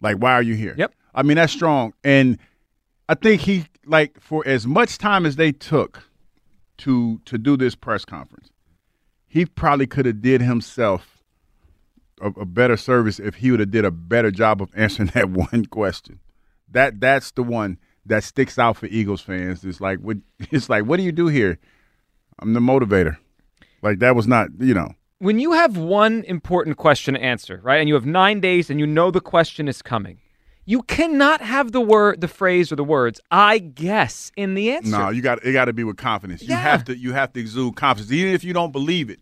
Like, 0.00 0.16
why 0.16 0.32
are 0.32 0.42
you 0.42 0.54
here? 0.54 0.74
Yep. 0.78 0.94
I 1.14 1.22
mean, 1.22 1.36
that's 1.36 1.52
strong. 1.52 1.92
And 2.02 2.38
I 3.10 3.14
think 3.14 3.42
he, 3.42 3.66
like, 3.84 4.18
for 4.18 4.42
as 4.46 4.66
much 4.66 4.96
time 4.96 5.26
as 5.26 5.36
they 5.36 5.52
took 5.52 6.08
to 6.78 7.20
to 7.26 7.36
do 7.36 7.58
this 7.58 7.74
press 7.74 8.06
conference, 8.06 8.48
he 9.28 9.44
probably 9.44 9.86
could 9.86 10.06
have 10.06 10.22
did 10.22 10.40
himself 10.40 11.22
a, 12.22 12.28
a 12.28 12.46
better 12.46 12.78
service 12.78 13.20
if 13.20 13.34
he 13.34 13.50
would 13.50 13.60
have 13.60 13.70
did 13.70 13.84
a 13.84 13.90
better 13.90 14.30
job 14.30 14.62
of 14.62 14.70
answering 14.76 15.10
that 15.12 15.28
one 15.28 15.66
question. 15.66 16.20
That 16.70 17.00
that's 17.00 17.32
the 17.32 17.42
one 17.42 17.78
that 18.06 18.24
sticks 18.24 18.58
out 18.58 18.76
for 18.76 18.86
Eagles 18.86 19.20
fans. 19.20 19.64
It's 19.64 19.80
like 19.80 19.98
what 20.00 20.18
it's 20.50 20.68
like. 20.68 20.84
What 20.84 20.96
do 20.96 21.02
you 21.02 21.12
do 21.12 21.28
here? 21.28 21.58
I'm 22.40 22.52
the 22.52 22.60
motivator. 22.60 23.16
Like 23.82 23.98
that 23.98 24.16
was 24.16 24.26
not 24.26 24.48
you 24.58 24.74
know. 24.74 24.94
When 25.18 25.38
you 25.38 25.52
have 25.52 25.76
one 25.76 26.24
important 26.24 26.76
question 26.76 27.14
to 27.14 27.22
answer, 27.22 27.60
right, 27.62 27.78
and 27.78 27.88
you 27.88 27.94
have 27.94 28.04
nine 28.04 28.40
days, 28.40 28.68
and 28.68 28.78
you 28.78 28.86
know 28.86 29.10
the 29.10 29.20
question 29.20 29.68
is 29.68 29.80
coming, 29.80 30.18
you 30.66 30.82
cannot 30.82 31.40
have 31.40 31.72
the 31.72 31.80
word, 31.80 32.20
the 32.20 32.28
phrase, 32.28 32.72
or 32.72 32.76
the 32.76 32.84
words 32.84 33.20
"I 33.30 33.58
guess" 33.58 34.32
in 34.36 34.54
the 34.54 34.72
answer. 34.72 34.90
No, 34.90 35.10
you 35.10 35.22
got 35.22 35.44
it. 35.44 35.52
Got 35.52 35.66
to 35.66 35.72
be 35.72 35.84
with 35.84 35.96
confidence. 35.96 36.42
Yeah. 36.42 36.56
You 36.56 36.62
have 36.62 36.84
to. 36.84 36.96
You 36.96 37.12
have 37.12 37.32
to 37.34 37.40
exude 37.40 37.76
confidence, 37.76 38.12
even 38.12 38.34
if 38.34 38.44
you 38.44 38.52
don't 38.52 38.72
believe 38.72 39.10
it. 39.10 39.20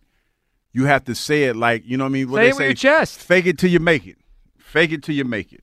You 0.73 0.87
have 0.87 1.05
to 1.05 1.15
say 1.15 1.45
it 1.45 1.57
like 1.57 1.83
you 1.85 1.97
know 1.97 2.05
what 2.05 2.11
I 2.11 2.13
mean. 2.13 2.31
What 2.31 2.39
say 2.39 2.43
they 2.43 2.49
it 2.49 2.53
with 2.53 2.59
say, 2.59 2.67
your 2.67 2.75
chest. 2.75 3.19
Fake 3.19 3.47
it 3.47 3.59
till 3.59 3.71
you 3.71 3.81
make 3.81 4.07
it. 4.07 4.17
Fake 4.59 4.93
it 4.93 5.03
till 5.03 5.15
you 5.15 5.25
make 5.25 5.53
it. 5.53 5.63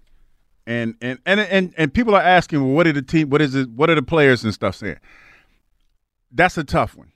And 0.70 0.94
and 1.02 1.18
and 1.26 1.40
and, 1.40 1.74
and 1.78 1.92
people 1.92 2.14
are 2.14 2.22
asking, 2.22 2.64
well, 2.64 2.76
what 2.76 2.86
are 2.86 2.94
the 2.94 3.02
team? 3.02 3.32
What 3.32 3.42
is 3.42 3.56
it? 3.56 3.72
What 3.72 3.90
are 3.90 3.96
the 3.96 4.04
players 4.04 4.44
and 4.44 4.54
stuff 4.54 4.76
saying? 4.76 5.00
That's 6.32 6.60
a 6.60 6.64
tough 6.64 6.96
one 6.96 7.12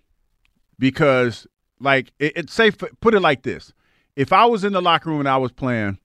because, 0.80 1.46
like, 1.80 2.12
it's 2.18 2.36
it 2.36 2.50
say 2.50 2.72
put 2.72 3.14
it 3.14 3.20
like 3.20 3.44
this: 3.44 3.72
if 4.16 4.34
I 4.34 4.46
was 4.46 4.64
in 4.64 4.74
the 4.74 4.82
locker 4.82 5.12
room 5.12 5.20
and 5.20 5.30
I 5.30 5.38
was 5.38 5.52
playing, 5.52 6.00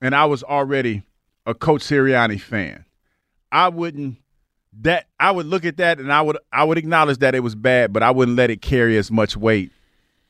and 0.00 0.12
I 0.12 0.24
was 0.24 0.42
already 0.42 1.04
a 1.46 1.54
Coach 1.54 1.82
Sirianni 1.82 2.40
fan, 2.40 2.84
I 3.52 3.68
wouldn't 3.68 4.16
that 4.80 5.06
I 5.20 5.30
would 5.30 5.46
look 5.46 5.64
at 5.64 5.76
that 5.76 6.00
and 6.00 6.12
I 6.12 6.20
would 6.20 6.36
I 6.52 6.64
would 6.64 6.78
acknowledge 6.78 7.18
that 7.18 7.36
it 7.36 7.44
was 7.44 7.54
bad, 7.54 7.92
but 7.92 8.02
I 8.02 8.10
wouldn't 8.10 8.36
let 8.36 8.50
it 8.50 8.60
carry 8.60 8.98
as 8.98 9.08
much 9.08 9.36
weight 9.36 9.70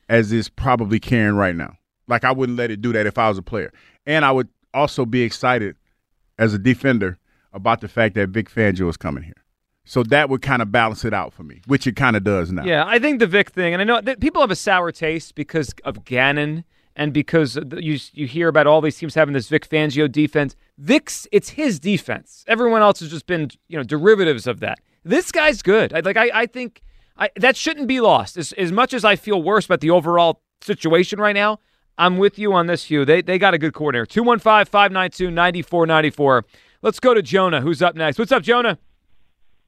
as 0.07 0.31
it's 0.31 0.49
probably 0.49 0.99
carrying 0.99 1.33
right 1.33 1.55
now. 1.55 1.77
Like 2.07 2.23
I 2.23 2.31
wouldn't 2.31 2.59
let 2.59 2.69
it 2.69 2.79
do 2.79 2.93
that 2.93 3.07
if 3.07 3.17
I 3.17 3.27
was 3.27 3.39
a 3.39 3.41
player. 3.41 3.73
And 4.05 4.23
I 4.23 4.31
would 4.31 4.49
also 4.71 5.03
be 5.03 5.23
excited 5.23 5.75
as 6.39 6.55
a 6.55 6.57
defender 6.57 7.19
about 7.53 7.81
the 7.81 7.87
fact 7.87 8.15
that 8.15 8.29
Vic 8.29 8.49
Fangio 8.49 8.89
is 8.89 8.97
coming 8.97 9.23
here. 9.23 9.45
So 9.85 10.03
that 10.03 10.29
would 10.29 10.41
kind 10.41 10.61
of 10.61 10.71
balance 10.71 11.03
it 11.03 11.13
out 11.13 11.33
for 11.33 11.43
me, 11.43 11.61
which 11.67 11.85
it 11.85 11.95
kind 11.95 12.15
of 12.15 12.23
does 12.23 12.51
now. 12.51 12.63
Yeah, 12.63 12.83
I 12.85 12.99
think 12.99 13.19
the 13.19 13.27
Vic 13.27 13.49
thing, 13.49 13.73
and 13.73 13.81
I 13.81 13.85
know 13.85 14.01
that 14.01 14.19
people 14.19 14.41
have 14.41 14.51
a 14.51 14.55
sour 14.55 14.91
taste 14.91 15.35
because 15.35 15.73
of 15.83 16.05
Gannon 16.05 16.63
and 16.95 17.11
because 17.13 17.57
you 17.77 17.97
you 18.13 18.27
hear 18.27 18.47
about 18.47 18.67
all 18.67 18.81
these 18.81 18.97
teams 18.97 19.15
having 19.15 19.33
this 19.33 19.49
Vic 19.49 19.67
Fangio 19.67 20.11
defense. 20.11 20.55
Vic's 20.77 21.27
it's 21.31 21.49
his 21.49 21.79
defense. 21.79 22.45
Everyone 22.47 22.81
else 22.81 22.99
has 22.99 23.09
just 23.09 23.25
been 23.25 23.49
you 23.67 23.77
know 23.77 23.83
derivatives 23.83 24.45
of 24.47 24.59
that. 24.59 24.79
This 25.03 25.31
guy's 25.31 25.61
good. 25.61 25.93
I, 25.93 26.01
like 26.01 26.17
I, 26.17 26.29
I 26.33 26.45
think 26.45 26.81
I, 27.17 27.31
that 27.37 27.57
shouldn't 27.57 27.87
be 27.87 27.99
lost. 27.99 28.37
As, 28.37 28.51
as 28.53 28.71
much 28.71 28.93
as 28.93 29.03
I 29.03 29.15
feel 29.15 29.41
worse 29.41 29.65
about 29.65 29.81
the 29.81 29.89
overall 29.89 30.41
situation 30.61 31.19
right 31.19 31.35
now, 31.35 31.59
I'm 31.99 32.17
with 32.17 32.39
you 32.39 32.53
on 32.53 32.67
this, 32.67 32.85
Hugh. 32.85 33.03
They, 33.03 33.21
they 33.21 33.37
got 33.37 33.53
a 33.53 33.57
good 33.57 33.73
coordinator. 33.73 34.05
215 34.05 34.71
592 34.71 35.29
9494. 35.31 36.45
Let's 36.81 36.99
go 36.99 37.13
to 37.13 37.21
Jonah, 37.21 37.59
who's 37.59 37.81
up 37.81 37.93
next. 37.93 38.17
What's 38.17 38.31
up, 38.31 38.41
Jonah? 38.41 38.79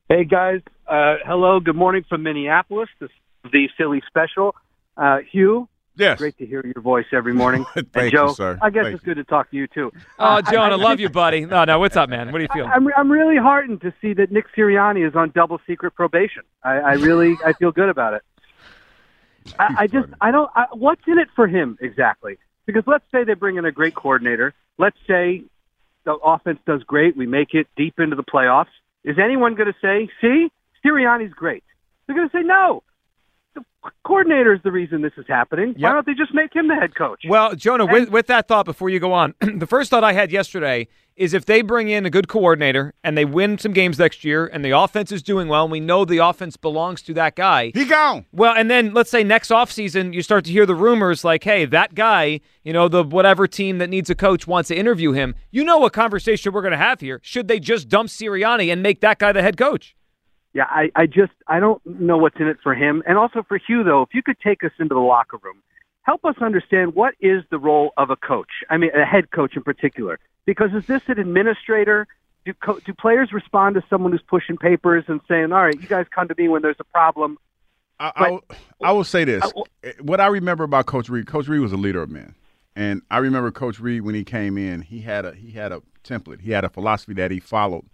Hey, 0.08 0.24
guys. 0.24 0.62
Uh, 0.88 1.17
hello. 1.26 1.60
Good 1.60 1.76
morning 1.76 2.06
from 2.08 2.24
Minneapolis. 2.24 2.88
This 3.02 3.10
is 3.44 3.52
the 3.52 3.67
Philly 3.78 4.02
special. 4.08 4.56
Uh, 4.96 5.20
Hugh, 5.30 5.67
Yes. 5.98 6.20
Great 6.20 6.38
to 6.38 6.46
hear 6.46 6.63
your 6.63 6.82
voice 6.82 7.06
every 7.12 7.34
morning. 7.34 7.65
Thank 7.74 7.89
and 7.96 8.12
Joe, 8.12 8.28
you, 8.28 8.34
sir. 8.34 8.58
I 8.62 8.70
guess 8.70 8.86
Thank 8.86 8.96
it's 8.96 9.04
good 9.04 9.17
to 9.17 9.26
talk 9.26 9.52
to 9.52 9.58
you 9.58 9.67
too. 9.67 9.91
Oh, 10.17 10.41
Jonah, 10.41 10.78
love 10.78 11.02
you, 11.02 11.10
buddy. 11.10 11.46
No, 11.46 11.65
no, 11.65 11.80
what's 11.80 11.98
up, 11.98 12.10
man? 12.10 12.32
What 12.32 12.39
do 12.39 12.44
you 12.44 12.50
feel? 12.54 12.65
I'm 12.65 12.88
I'm 12.96 13.12
really 13.12 13.38
heartened 13.38 13.82
to 13.82 13.94
see 14.02 14.13
that 14.13 14.32
Nick 14.32 14.46
Sirianni 14.56 15.06
is 15.06 15.15
on 15.15 15.32
double 15.32 15.60
secret 15.67 15.94
probation. 15.94 16.44
I, 16.63 16.78
I 16.78 16.94
really 16.94 17.38
I 17.46 17.52
feel 17.54 17.72
good 17.72 17.89
about 17.89 18.13
it. 18.13 18.22
I, 19.60 19.75
I 19.80 19.88
just 19.88 20.10
I 20.19 20.32
don't. 20.32 20.49
I, 20.56 20.65
what's 20.73 21.01
in 21.08 21.17
it 21.19 21.27
for 21.36 21.47
him 21.47 21.77
exactly? 21.82 22.38
Because 22.65 22.84
let's 22.88 23.06
say 23.12 23.23
they 23.23 23.34
bring 23.34 23.58
in 23.58 23.65
a 23.65 23.71
great 23.71 23.95
coordinator. 23.95 24.54
Let's 24.77 24.97
say 25.08 25.43
the 26.04 26.13
offense 26.13 26.60
does 26.65 26.84
great. 26.84 27.17
We 27.17 27.25
make 27.25 27.54
it 27.54 27.67
deep 27.75 27.99
into 27.99 28.15
the 28.15 28.23
playoffs. 28.23 28.73
Is 29.04 29.17
anyone 29.23 29.56
going 29.56 29.71
to 29.71 29.80
say, 29.82 30.10
"See, 30.21 30.51
Sirianni's 30.86 31.34
great"? 31.34 31.63
They're 32.06 32.15
going 32.15 32.30
to 32.30 32.38
say, 32.38 32.43
"No, 32.43 32.84
the 33.54 33.64
coordinator 34.04 34.54
is 34.54 34.62
the 34.64 34.72
reason 34.72 35.02
this 35.02 35.14
is 35.18 35.26
happening. 35.28 35.74
Why 35.78 35.92
don't 35.92 36.06
they 36.06 36.14
just 36.14 36.34
make 36.34 36.56
him 36.56 36.68
the 36.68 36.76
head 36.76 36.96
coach? 36.96 37.24
Well, 37.28 37.56
Jonah, 37.56 37.86
with, 37.86 38.10
with 38.10 38.28
that 38.28 38.48
thought, 38.48 38.66
before 38.66 38.90
you 38.90 39.00
go 39.00 39.14
on, 39.14 39.34
the 39.42 39.68
first 39.68 39.90
thought 39.90 40.04
I 40.04 40.14
had 40.14 40.32
yesterday 40.32 40.88
is 41.16 41.34
if 41.34 41.46
they 41.46 41.62
bring 41.62 41.90
in 41.90 42.06
a 42.06 42.10
good 42.10 42.28
coordinator 42.28 42.94
and 43.04 43.18
they 43.18 43.26
win 43.26 43.58
some 43.58 43.74
games 43.74 44.00
next 44.00 44.24
year 44.24 44.48
and 44.48 44.64
the 44.64 44.72
offense 44.72 45.12
is 45.12 45.22
doing 45.22 45.48
well 45.48 45.64
and 45.64 45.72
we 45.72 45.80
know 45.80 46.06
the 46.06 46.20
offense 46.20 46.58
belongs 46.58 47.02
to 47.04 47.14
that 47.14 47.36
guy. 47.36 47.72
He 47.74 47.86
gone. 47.86 48.26
Well, 48.32 48.56
and 48.56 48.72
then 48.72 48.94
let's 48.94 49.12
say 49.12 49.24
next 49.24 49.52
offseason 49.52 50.14
you 50.14 50.22
start 50.22 50.46
to 50.46 50.52
hear 50.52 50.66
the 50.66 50.76
rumors 50.76 51.24
like, 51.24 51.44
hey, 51.44 51.66
that 51.66 51.94
guy, 51.94 52.40
you 52.64 52.74
know, 52.74 52.88
the 52.88 53.04
whatever 53.04 53.46
team 53.48 53.78
that 53.80 53.90
needs 53.90 54.10
a 54.10 54.16
coach 54.16 54.48
wants 54.48 54.70
to 54.70 54.76
interview 54.76 55.12
him. 55.12 55.36
You 55.52 55.64
know 55.64 55.78
what 55.80 55.94
conversation 55.94 56.54
we're 56.54 56.62
going 56.62 56.72
to 56.72 56.78
have 56.78 57.02
here. 57.02 57.20
Should 57.24 57.48
they 57.48 57.60
just 57.60 57.90
dump 57.90 58.10
Sirianni 58.10 58.72
and 58.72 58.82
make 58.82 59.02
that 59.02 59.20
guy 59.20 59.32
the 59.32 59.42
head 59.42 59.58
coach? 59.58 59.96
Yeah, 60.54 60.66
I, 60.70 60.92
I 60.96 61.06
just 61.06 61.32
I 61.48 61.60
don't 61.60 61.84
know 61.86 62.18
what's 62.18 62.40
in 62.40 62.48
it 62.48 62.58
for 62.62 62.76
him, 62.76 63.04
and 63.08 63.18
also 63.18 63.44
for 63.44 63.58
Hugh 63.58 63.84
though. 63.84 64.02
If 64.02 64.10
you 64.14 64.22
could 64.22 64.40
take 64.40 64.64
us 64.64 64.72
into 64.80 64.94
the 64.94 65.00
locker 65.00 65.38
room, 65.42 65.62
help 66.02 66.26
us 66.26 66.36
understand 66.42 66.94
what 66.94 67.14
is 67.22 67.44
the 67.52 67.58
role 67.58 67.94
of 67.98 68.10
a 68.10 68.16
coach. 68.16 68.50
I 68.70 68.78
mean, 68.78 68.92
a 68.94 69.06
head 69.06 69.32
coach 69.32 69.56
in 69.56 69.64
particular. 69.64 70.20
Because 70.46 70.74
is 70.74 70.86
this 70.88 71.04
an 71.08 71.20
administrator? 71.20 72.08
Do 72.44 72.54
co- 72.54 72.80
do 72.80 72.94
players 72.94 73.32
respond 73.32 73.76
to 73.76 73.84
someone 73.90 74.12
who's 74.12 74.24
pushing 74.28 74.58
papers 74.58 75.06
and 75.08 75.22
saying, 75.28 75.52
"All 75.52 75.64
right, 75.64 75.80
you 75.80 75.88
guys 75.88 76.08
come 76.14 76.28
to 76.28 76.36
me 76.38 76.48
when 76.48 76.62
there's 76.62 76.80
a 76.80 76.84
problem"? 76.86 77.38
I, 78.00 78.12
I, 78.16 78.30
will, 78.30 78.44
I 78.84 78.92
will 78.92 79.04
say 79.04 79.24
this: 79.24 79.44
eh, 79.84 79.94
what 80.02 80.20
I 80.20 80.28
remember 80.28 80.64
about 80.64 80.88
Coach 80.88 81.08
Reid, 81.08 81.28
Coach 81.28 81.48
Reid 81.48 81.62
was 81.62 81.72
a 81.72 81.78
leader 81.78 82.02
of 82.02 82.10
men, 82.10 82.34
and 82.76 83.04
I 83.12 83.20
remember 83.20 83.52
Coach 83.52 83.80
Reid 83.80 84.02
when 84.02 84.16
he 84.16 84.24
came 84.24 84.58
in, 84.58 84.82
he 84.82 85.02
had 85.02 85.24
a 85.24 85.36
he 85.36 85.52
had 85.52 85.72
a 85.72 85.84
template, 86.04 86.42
he 86.42 86.52
had 86.52 86.66
a 86.66 86.70
philosophy 86.70 87.14
that 87.14 87.30
he 87.30 87.40
followed. 87.40 87.86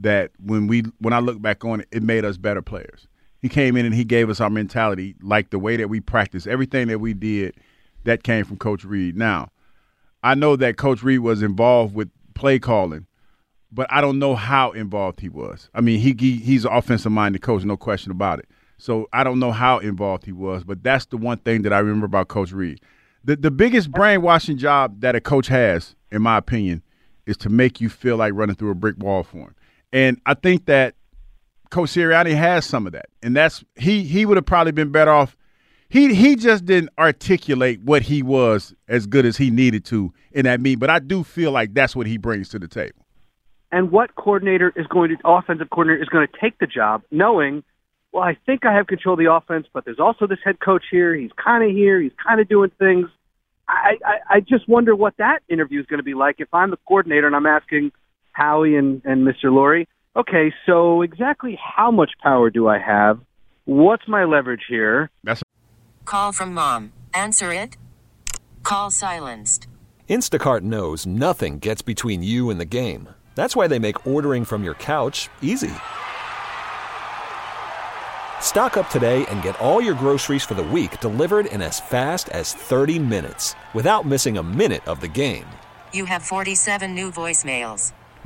That 0.00 0.30
when 0.42 0.66
we 0.66 0.84
when 0.98 1.12
I 1.12 1.18
look 1.18 1.40
back 1.42 1.64
on 1.64 1.80
it, 1.80 1.88
it 1.90 2.02
made 2.02 2.24
us 2.24 2.36
better 2.36 2.62
players. 2.62 3.08
He 3.40 3.48
came 3.48 3.76
in 3.76 3.86
and 3.86 3.94
he 3.94 4.04
gave 4.04 4.30
us 4.30 4.40
our 4.40 4.50
mentality, 4.50 5.14
like 5.22 5.50
the 5.50 5.58
way 5.58 5.76
that 5.76 5.88
we 5.88 6.00
practice, 6.00 6.46
everything 6.46 6.88
that 6.88 6.98
we 6.98 7.14
did, 7.14 7.54
that 8.04 8.22
came 8.22 8.44
from 8.44 8.56
Coach 8.56 8.84
Reid. 8.84 9.16
Now, 9.16 9.50
I 10.22 10.34
know 10.34 10.56
that 10.56 10.76
Coach 10.76 11.02
Reid 11.02 11.20
was 11.20 11.42
involved 11.42 11.94
with 11.94 12.10
play 12.34 12.58
calling, 12.58 13.06
but 13.70 13.86
I 13.90 14.00
don't 14.00 14.18
know 14.18 14.34
how 14.34 14.72
involved 14.72 15.20
he 15.20 15.28
was. 15.28 15.70
I 15.74 15.80
mean, 15.80 16.00
he, 16.00 16.14
he 16.18 16.36
he's 16.36 16.64
an 16.64 16.72
offensive 16.72 17.12
minded 17.12 17.42
coach, 17.42 17.64
no 17.64 17.76
question 17.76 18.10
about 18.10 18.38
it. 18.40 18.48
So 18.78 19.08
I 19.12 19.24
don't 19.24 19.40
know 19.40 19.52
how 19.52 19.78
involved 19.78 20.24
he 20.24 20.32
was, 20.32 20.64
but 20.64 20.82
that's 20.82 21.06
the 21.06 21.16
one 21.16 21.38
thing 21.38 21.62
that 21.62 21.72
I 21.72 21.78
remember 21.78 22.06
about 22.06 22.28
Coach 22.28 22.52
Reid. 22.52 22.80
The 23.24 23.36
the 23.36 23.50
biggest 23.50 23.90
brainwashing 23.90 24.58
job 24.58 25.00
that 25.00 25.14
a 25.14 25.20
coach 25.20 25.48
has, 25.48 25.94
in 26.10 26.22
my 26.22 26.38
opinion, 26.38 26.82
is 27.26 27.36
to 27.38 27.48
make 27.48 27.80
you 27.80 27.88
feel 27.88 28.16
like 28.16 28.32
running 28.34 28.56
through 28.56 28.70
a 28.70 28.74
brick 28.74 28.96
wall 28.98 29.22
for 29.22 29.38
him. 29.38 29.54
And 29.92 30.20
I 30.26 30.34
think 30.34 30.66
that 30.66 30.94
Coach 31.70 31.90
Sirianni 31.90 32.34
has 32.34 32.64
some 32.64 32.86
of 32.86 32.92
that. 32.92 33.06
And 33.22 33.36
that's 33.36 33.64
he 33.76 34.04
he 34.04 34.26
would 34.26 34.36
have 34.36 34.46
probably 34.46 34.72
been 34.72 34.90
better 34.90 35.10
off. 35.10 35.36
He 35.88 36.14
he 36.14 36.36
just 36.36 36.64
didn't 36.64 36.90
articulate 36.98 37.80
what 37.82 38.02
he 38.02 38.22
was 38.22 38.74
as 38.88 39.06
good 39.06 39.24
as 39.24 39.36
he 39.36 39.50
needed 39.50 39.84
to 39.86 40.12
in 40.32 40.44
that 40.44 40.60
meeting. 40.60 40.78
But 40.78 40.90
I 40.90 40.98
do 40.98 41.24
feel 41.24 41.52
like 41.52 41.74
that's 41.74 41.96
what 41.96 42.06
he 42.06 42.18
brings 42.18 42.48
to 42.50 42.58
the 42.58 42.68
table. 42.68 43.04
And 43.70 43.90
what 43.90 44.14
coordinator 44.14 44.72
is 44.76 44.86
going 44.86 45.10
to 45.10 45.16
offensive 45.24 45.68
coordinator 45.70 46.02
is 46.02 46.08
going 46.08 46.26
to 46.26 46.40
take 46.40 46.58
the 46.58 46.66
job 46.66 47.02
knowing 47.10 47.62
well, 48.12 48.22
I 48.22 48.36
think 48.46 48.64
I 48.64 48.74
have 48.74 48.86
control 48.86 49.14
of 49.14 49.18
the 49.18 49.32
offense, 49.32 49.66
but 49.72 49.84
there's 49.84 50.00
also 50.00 50.26
this 50.26 50.38
head 50.44 50.60
coach 50.60 50.84
here. 50.90 51.14
He's 51.14 51.30
kind 51.32 51.62
of 51.62 51.70
here. 51.70 52.00
He's 52.00 52.12
kind 52.26 52.40
of 52.40 52.48
doing 52.48 52.70
things. 52.78 53.08
I, 53.68 53.98
I, 54.04 54.36
I 54.36 54.40
just 54.40 54.66
wonder 54.66 54.96
what 54.96 55.14
that 55.18 55.40
interview 55.48 55.78
is 55.78 55.86
going 55.86 55.98
to 55.98 56.04
be 56.04 56.14
like 56.14 56.36
if 56.38 56.48
I'm 56.52 56.70
the 56.70 56.78
coordinator 56.86 57.26
and 57.26 57.36
I'm 57.36 57.44
asking 57.44 57.92
Howie 58.38 58.76
and, 58.76 59.02
and 59.04 59.26
Mr. 59.26 59.46
Lurie, 59.46 59.86
okay, 60.14 60.54
so 60.64 61.02
exactly 61.02 61.58
how 61.60 61.90
much 61.90 62.12
power 62.22 62.50
do 62.50 62.68
I 62.68 62.78
have? 62.78 63.18
What's 63.64 64.06
my 64.06 64.24
leverage 64.24 64.62
here? 64.68 65.10
That's 65.24 65.42
Call 66.04 66.32
from 66.32 66.54
mom. 66.54 66.92
Answer 67.12 67.52
it. 67.52 67.76
Call 68.62 68.90
silenced. 68.90 69.66
Instacart 70.08 70.62
knows 70.62 71.04
nothing 71.04 71.58
gets 71.58 71.82
between 71.82 72.22
you 72.22 72.48
and 72.48 72.60
the 72.60 72.64
game. 72.64 73.08
That's 73.34 73.54
why 73.56 73.66
they 73.66 73.78
make 73.78 74.06
ordering 74.06 74.44
from 74.44 74.64
your 74.64 74.74
couch 74.74 75.28
easy. 75.42 75.74
Stock 78.40 78.76
up 78.76 78.88
today 78.88 79.26
and 79.26 79.42
get 79.42 79.60
all 79.60 79.82
your 79.82 79.94
groceries 79.94 80.44
for 80.44 80.54
the 80.54 80.62
week 80.62 81.00
delivered 81.00 81.46
in 81.46 81.60
as 81.60 81.80
fast 81.80 82.28
as 82.28 82.54
30 82.54 83.00
minutes 83.00 83.56
without 83.74 84.06
missing 84.06 84.38
a 84.38 84.42
minute 84.42 84.86
of 84.86 85.00
the 85.00 85.08
game. 85.08 85.46
You 85.92 86.04
have 86.04 86.22
47 86.22 86.94
new 86.94 87.10
voicemails. 87.10 87.92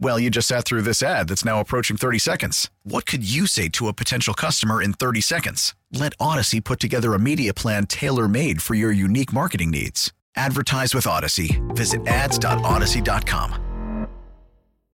Well, 0.00 0.18
you 0.18 0.30
just 0.30 0.48
sat 0.48 0.64
through 0.64 0.82
this 0.82 1.02
ad 1.02 1.28
that's 1.28 1.44
now 1.44 1.60
approaching 1.60 1.96
30 1.96 2.18
seconds. 2.18 2.70
What 2.82 3.06
could 3.06 3.28
you 3.28 3.46
say 3.46 3.68
to 3.70 3.88
a 3.88 3.92
potential 3.92 4.34
customer 4.34 4.82
in 4.82 4.92
30 4.92 5.20
seconds? 5.20 5.74
Let 5.92 6.14
Odyssey 6.18 6.60
put 6.60 6.80
together 6.80 7.14
a 7.14 7.18
media 7.18 7.54
plan 7.54 7.86
tailor 7.86 8.28
made 8.28 8.62
for 8.62 8.74
your 8.74 8.92
unique 8.92 9.32
marketing 9.32 9.70
needs. 9.70 10.12
Advertise 10.36 10.94
with 10.94 11.06
Odyssey. 11.06 11.60
Visit 11.68 12.06
ads.odyssey.com. 12.06 14.08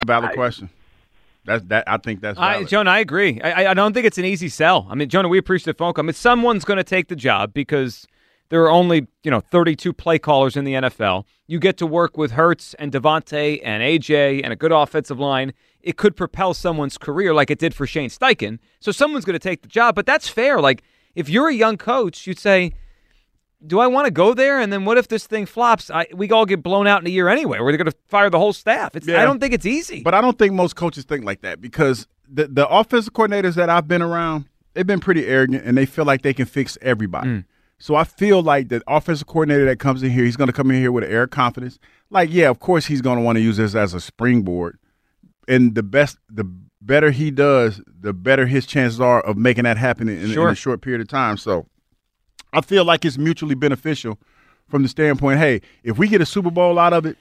valid 0.05 0.33
question. 0.33 0.69
That's 1.45 1.63
that. 1.65 1.83
I 1.87 1.97
think 1.97 2.21
that's 2.21 2.39
I, 2.39 2.53
valid. 2.53 2.67
Jonah, 2.69 2.91
I 2.91 2.99
agree. 2.99 3.41
I, 3.41 3.71
I 3.71 3.73
don't 3.73 3.93
think 3.93 4.05
it's 4.05 4.17
an 4.17 4.25
easy 4.25 4.47
sell. 4.47 4.87
I 4.89 4.95
mean, 4.95 5.09
Jonah, 5.09 5.27
we 5.27 5.37
appreciate 5.37 5.73
the 5.73 5.77
phone 5.77 5.93
call. 5.93 6.03
I 6.03 6.05
mean, 6.05 6.13
someone's 6.13 6.63
going 6.63 6.77
to 6.77 6.83
take 6.83 7.09
the 7.09 7.15
job 7.15 7.53
because 7.53 8.07
there 8.53 8.61
are 8.61 8.69
only 8.69 9.07
you 9.23 9.31
know 9.31 9.39
32 9.39 9.93
play 9.93 10.19
callers 10.19 10.55
in 10.55 10.63
the 10.63 10.73
NFL. 10.73 11.25
You 11.47 11.57
get 11.57 11.75
to 11.77 11.87
work 11.87 12.17
with 12.17 12.33
Hurts 12.33 12.75
and 12.75 12.91
DeVonta 12.91 13.59
and 13.63 13.81
AJ 13.81 14.41
and 14.43 14.53
a 14.53 14.55
good 14.55 14.71
offensive 14.71 15.19
line. 15.19 15.53
It 15.81 15.97
could 15.97 16.15
propel 16.15 16.53
someone's 16.53 16.99
career 16.99 17.33
like 17.33 17.49
it 17.49 17.57
did 17.57 17.73
for 17.73 17.87
Shane 17.87 18.11
Steichen. 18.11 18.59
So 18.79 18.91
someone's 18.91 19.25
going 19.25 19.33
to 19.33 19.39
take 19.39 19.63
the 19.63 19.67
job, 19.67 19.95
but 19.95 20.05
that's 20.05 20.27
fair. 20.27 20.61
Like 20.61 20.83
if 21.15 21.29
you're 21.29 21.47
a 21.47 21.53
young 21.53 21.77
coach, 21.77 22.27
you'd 22.27 22.37
say, 22.37 22.73
"Do 23.65 23.79
I 23.79 23.87
want 23.87 24.05
to 24.05 24.11
go 24.11 24.35
there?" 24.35 24.59
And 24.59 24.71
then 24.71 24.85
what 24.85 24.99
if 24.99 25.07
this 25.07 25.25
thing 25.25 25.47
flops? 25.47 25.89
I, 25.89 26.05
we 26.13 26.29
all 26.29 26.45
get 26.45 26.61
blown 26.61 26.85
out 26.85 27.01
in 27.01 27.07
a 27.07 27.09
year 27.09 27.29
anyway. 27.29 27.57
We're 27.59 27.75
going 27.75 27.89
to 27.89 27.97
fire 28.07 28.29
the 28.29 28.37
whole 28.37 28.53
staff. 28.53 28.95
It's, 28.95 29.09
I 29.09 29.25
don't 29.25 29.39
think 29.39 29.55
it's 29.55 29.65
easy. 29.65 30.03
But 30.03 30.13
I 30.13 30.21
don't 30.21 30.37
think 30.37 30.53
most 30.53 30.75
coaches 30.75 31.05
think 31.05 31.25
like 31.25 31.41
that 31.41 31.59
because 31.59 32.05
the 32.31 32.45
the 32.45 32.67
offensive 32.67 33.13
coordinators 33.13 33.55
that 33.55 33.71
I've 33.71 33.87
been 33.87 34.03
around, 34.03 34.47
they've 34.75 34.85
been 34.85 34.99
pretty 34.99 35.25
arrogant 35.25 35.65
and 35.65 35.75
they 35.75 35.87
feel 35.87 36.05
like 36.05 36.21
they 36.21 36.35
can 36.35 36.45
fix 36.45 36.77
everybody. 36.83 37.29
Mm. 37.29 37.45
So 37.79 37.95
I 37.95 38.03
feel 38.05 38.41
like 38.41 38.69
the 38.69 38.81
offensive 38.87 39.27
coordinator 39.27 39.65
that 39.65 39.79
comes 39.79 40.03
in 40.03 40.11
here, 40.11 40.23
he's 40.23 40.37
going 40.37 40.47
to 40.47 40.53
come 40.53 40.71
in 40.71 40.77
here 40.77 40.91
with 40.91 41.03
an 41.03 41.11
air 41.11 41.23
of 41.23 41.31
confidence. 41.31 41.79
Like, 42.09 42.31
yeah, 42.31 42.49
of 42.49 42.59
course 42.59 42.85
he's 42.85 43.01
going 43.01 43.17
to 43.17 43.23
want 43.23 43.37
to 43.37 43.41
use 43.41 43.57
this 43.57 43.75
as 43.75 43.93
a 43.93 43.99
springboard. 43.99 44.77
And 45.47 45.75
the 45.75 45.83
best, 45.83 46.17
the 46.29 46.45
better 46.81 47.11
he 47.11 47.31
does, 47.31 47.81
the 47.87 48.13
better 48.13 48.45
his 48.45 48.65
chances 48.65 49.01
are 49.01 49.21
of 49.21 49.37
making 49.37 49.65
that 49.65 49.77
happen 49.77 50.07
in, 50.07 50.31
in 50.31 50.39
a 50.39 50.55
short 50.55 50.81
period 50.81 51.01
of 51.01 51.07
time. 51.07 51.37
So 51.37 51.67
I 52.53 52.61
feel 52.61 52.85
like 52.85 53.03
it's 53.03 53.17
mutually 53.17 53.55
beneficial 53.55 54.17
from 54.69 54.83
the 54.83 54.89
standpoint, 54.89 55.39
hey, 55.39 55.61
if 55.83 55.97
we 55.97 56.07
get 56.07 56.21
a 56.21 56.25
Super 56.25 56.51
Bowl 56.51 56.79
out 56.79 56.93
of 56.93 57.05
it, 57.05 57.17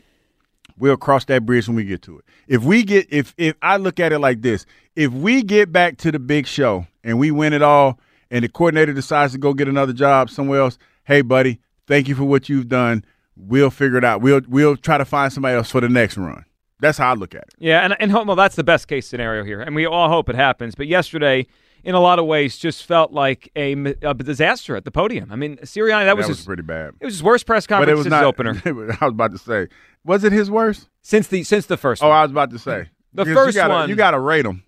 we'll 0.78 0.96
cross 0.96 1.24
that 1.26 1.44
bridge 1.44 1.66
when 1.66 1.76
we 1.76 1.84
get 1.84 2.02
to 2.02 2.18
it. 2.18 2.24
If 2.46 2.62
we 2.62 2.82
get 2.82 3.06
if 3.10 3.34
if 3.36 3.56
I 3.62 3.76
look 3.76 4.00
at 4.00 4.12
it 4.12 4.18
like 4.20 4.42
this, 4.42 4.66
if 4.96 5.12
we 5.12 5.42
get 5.42 5.72
back 5.72 5.98
to 5.98 6.12
the 6.12 6.18
big 6.18 6.46
show 6.46 6.86
and 7.02 7.18
we 7.18 7.30
win 7.30 7.52
it 7.52 7.62
all 7.62 7.98
and 8.32 8.42
the 8.42 8.48
coordinator 8.48 8.92
decides 8.92 9.34
to 9.34 9.38
go 9.38 9.54
get 9.54 9.68
another 9.68 9.92
job 9.92 10.30
somewhere 10.30 10.60
else, 10.60 10.78
hey 11.04 11.20
buddy, 11.20 11.60
thank 11.86 12.08
you 12.08 12.16
for 12.16 12.24
what 12.24 12.48
you've 12.48 12.66
done. 12.66 13.04
We'll 13.36 13.70
figure 13.70 13.98
it 13.98 14.04
out. 14.04 14.22
We'll 14.22 14.40
we'll 14.48 14.76
try 14.76 14.98
to 14.98 15.04
find 15.04 15.32
somebody 15.32 15.54
else 15.54 15.70
for 15.70 15.80
the 15.80 15.88
next 15.88 16.16
run. 16.16 16.44
That's 16.80 16.98
how 16.98 17.12
I 17.12 17.14
look 17.14 17.34
at 17.34 17.42
it. 17.42 17.54
Yeah, 17.58 17.80
and 17.84 17.94
and 18.00 18.12
well, 18.12 18.34
that's 18.34 18.56
the 18.56 18.64
best 18.64 18.88
case 18.88 19.06
scenario 19.06 19.44
here, 19.44 19.60
and 19.60 19.76
we 19.76 19.86
all 19.86 20.08
hope 20.08 20.28
it 20.28 20.34
happens. 20.34 20.74
But 20.74 20.88
yesterday, 20.88 21.46
in 21.84 21.94
a 21.94 22.00
lot 22.00 22.18
of 22.18 22.26
ways, 22.26 22.56
just 22.58 22.84
felt 22.84 23.12
like 23.12 23.50
a 23.54 23.74
disaster 24.16 24.76
at 24.76 24.84
the 24.84 24.90
podium. 24.90 25.30
I 25.30 25.36
mean, 25.36 25.58
Sirianni, 25.58 26.06
that 26.06 26.16
was, 26.16 26.28
was 26.28 26.38
his, 26.38 26.46
pretty 26.46 26.62
bad. 26.62 26.94
It 27.00 27.04
was 27.04 27.14
his 27.14 27.22
worst 27.22 27.46
press 27.46 27.66
conference 27.66 27.90
it 27.90 27.94
was 27.94 28.04
since 28.04 28.10
not 28.10 28.20
his 28.20 28.28
opener 28.28 28.62
I 29.00 29.04
was 29.04 29.12
about 29.12 29.32
to 29.32 29.38
say, 29.38 29.68
was 30.04 30.24
it 30.24 30.32
his 30.32 30.50
worst? 30.50 30.88
since 31.02 31.28
the 31.28 31.44
since 31.44 31.66
the 31.66 31.76
first. 31.76 32.02
Oh, 32.02 32.08
one. 32.08 32.16
I 32.18 32.22
was 32.22 32.30
about 32.30 32.50
to 32.50 32.58
say 32.58 32.88
The 33.12 33.24
Because 33.24 33.34
first 33.44 33.56
you 33.56 33.62
gotta, 33.62 33.74
one- 33.74 33.88
you 33.88 33.94
got 33.94 34.12
to 34.12 34.20
rate 34.20 34.46
him 34.46 34.62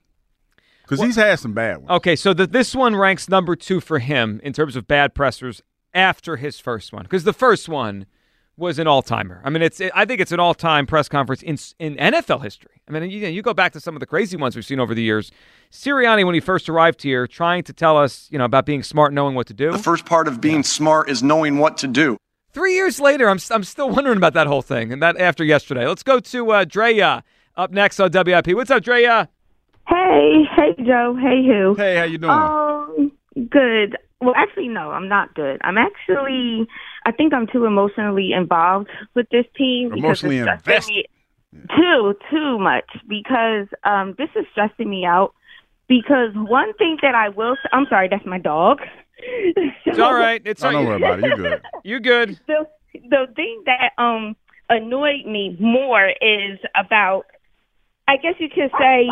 because 0.84 1.00
he's 1.00 1.16
had 1.16 1.38
some 1.38 1.52
bad 1.52 1.78
ones. 1.78 1.90
Okay, 1.90 2.16
so 2.16 2.32
the, 2.32 2.46
this 2.46 2.74
one 2.74 2.94
ranks 2.94 3.28
number 3.28 3.56
two 3.56 3.80
for 3.80 3.98
him 3.98 4.40
in 4.44 4.52
terms 4.52 4.76
of 4.76 4.86
bad 4.86 5.14
pressers 5.14 5.62
after 5.92 6.36
his 6.36 6.60
first 6.60 6.92
one, 6.92 7.02
because 7.02 7.24
the 7.24 7.32
first 7.32 7.68
one 7.68 8.06
was 8.56 8.78
an 8.78 8.86
all 8.86 9.02
timer. 9.02 9.40
I 9.44 9.50
mean, 9.50 9.62
it's 9.62 9.80
I 9.94 10.04
think 10.04 10.20
it's 10.20 10.32
an 10.32 10.40
all 10.40 10.54
time 10.54 10.86
press 10.86 11.08
conference 11.08 11.42
in 11.42 11.58
in 11.78 11.96
NFL 11.96 12.42
history. 12.42 12.82
I 12.88 12.92
mean, 12.92 13.10
you, 13.10 13.26
you 13.26 13.42
go 13.42 13.54
back 13.54 13.72
to 13.72 13.80
some 13.80 13.96
of 13.96 14.00
the 14.00 14.06
crazy 14.06 14.36
ones 14.36 14.54
we've 14.54 14.64
seen 14.64 14.80
over 14.80 14.94
the 14.94 15.02
years. 15.02 15.32
Sirianni, 15.72 16.24
when 16.24 16.34
he 16.34 16.40
first 16.40 16.68
arrived 16.68 17.02
here, 17.02 17.26
trying 17.26 17.64
to 17.64 17.72
tell 17.72 17.96
us, 17.96 18.28
you 18.30 18.38
know, 18.38 18.44
about 18.44 18.66
being 18.66 18.82
smart, 18.82 19.12
knowing 19.12 19.34
what 19.34 19.46
to 19.48 19.54
do. 19.54 19.72
The 19.72 19.78
first 19.78 20.06
part 20.06 20.28
of 20.28 20.40
being 20.40 20.62
smart 20.62 21.08
is 21.08 21.22
knowing 21.22 21.58
what 21.58 21.78
to 21.78 21.88
do. 21.88 22.16
Three 22.52 22.74
years 22.74 23.00
later, 23.00 23.28
I'm 23.28 23.38
I'm 23.50 23.64
still 23.64 23.90
wondering 23.90 24.16
about 24.16 24.34
that 24.34 24.46
whole 24.46 24.62
thing, 24.62 24.92
and 24.92 25.02
that 25.02 25.16
after 25.16 25.44
yesterday. 25.44 25.86
Let's 25.86 26.04
go 26.04 26.20
to 26.20 26.50
uh, 26.52 26.64
Drea 26.64 27.24
up 27.56 27.70
next 27.70 27.98
on 27.98 28.10
WIP. 28.12 28.48
What's 28.48 28.70
up, 28.70 28.82
Drea? 28.82 29.28
Hey, 29.88 30.44
hey, 30.56 30.84
Joe. 30.84 31.16
Hey, 31.20 31.46
who? 31.46 31.74
Hey, 31.74 31.96
how 31.96 32.04
you 32.04 32.18
doing? 32.18 32.32
Um, 32.32 33.12
good. 33.50 33.96
Well, 34.20 34.34
actually, 34.36 34.68
no, 34.68 34.90
I'm 34.90 35.08
not 35.08 35.34
good. 35.34 35.60
I'm 35.62 35.76
actually, 35.76 36.66
I 37.04 37.12
think 37.12 37.34
I'm 37.34 37.46
too 37.46 37.66
emotionally 37.66 38.32
involved 38.32 38.88
with 39.14 39.26
this 39.30 39.44
team. 39.56 39.92
Emotionally 39.92 40.38
it's 40.38 40.62
stressing 40.62 41.04
Too, 41.76 42.14
too 42.30 42.58
much 42.58 42.88
because 43.08 43.66
um, 43.84 44.14
this 44.16 44.30
is 44.36 44.46
stressing 44.52 44.88
me 44.88 45.04
out. 45.04 45.34
Because 45.86 46.30
one 46.34 46.72
thing 46.74 46.96
that 47.02 47.14
I 47.14 47.28
will, 47.28 47.56
I'm 47.72 47.86
sorry, 47.90 48.08
that's 48.08 48.24
my 48.24 48.38
dog. 48.38 48.80
It's 49.18 49.98
all 49.98 50.14
right. 50.14 50.40
It's 50.44 50.62
Oh, 50.64 50.68
all 50.68 50.72
don't 50.72 50.86
worry 50.86 50.96
about 50.96 51.18
it. 51.18 51.26
You're 51.26 51.36
good. 51.36 51.62
You're 51.84 52.00
good? 52.00 52.40
the 52.46 52.66
the 53.10 53.26
thing 53.36 53.62
that 53.66 53.92
um 54.02 54.36
annoyed 54.68 55.26
me 55.26 55.56
more 55.60 56.08
is 56.08 56.58
about 56.74 57.24
I 58.06 58.16
guess 58.16 58.34
you 58.38 58.48
could 58.48 58.70
say 58.78 59.08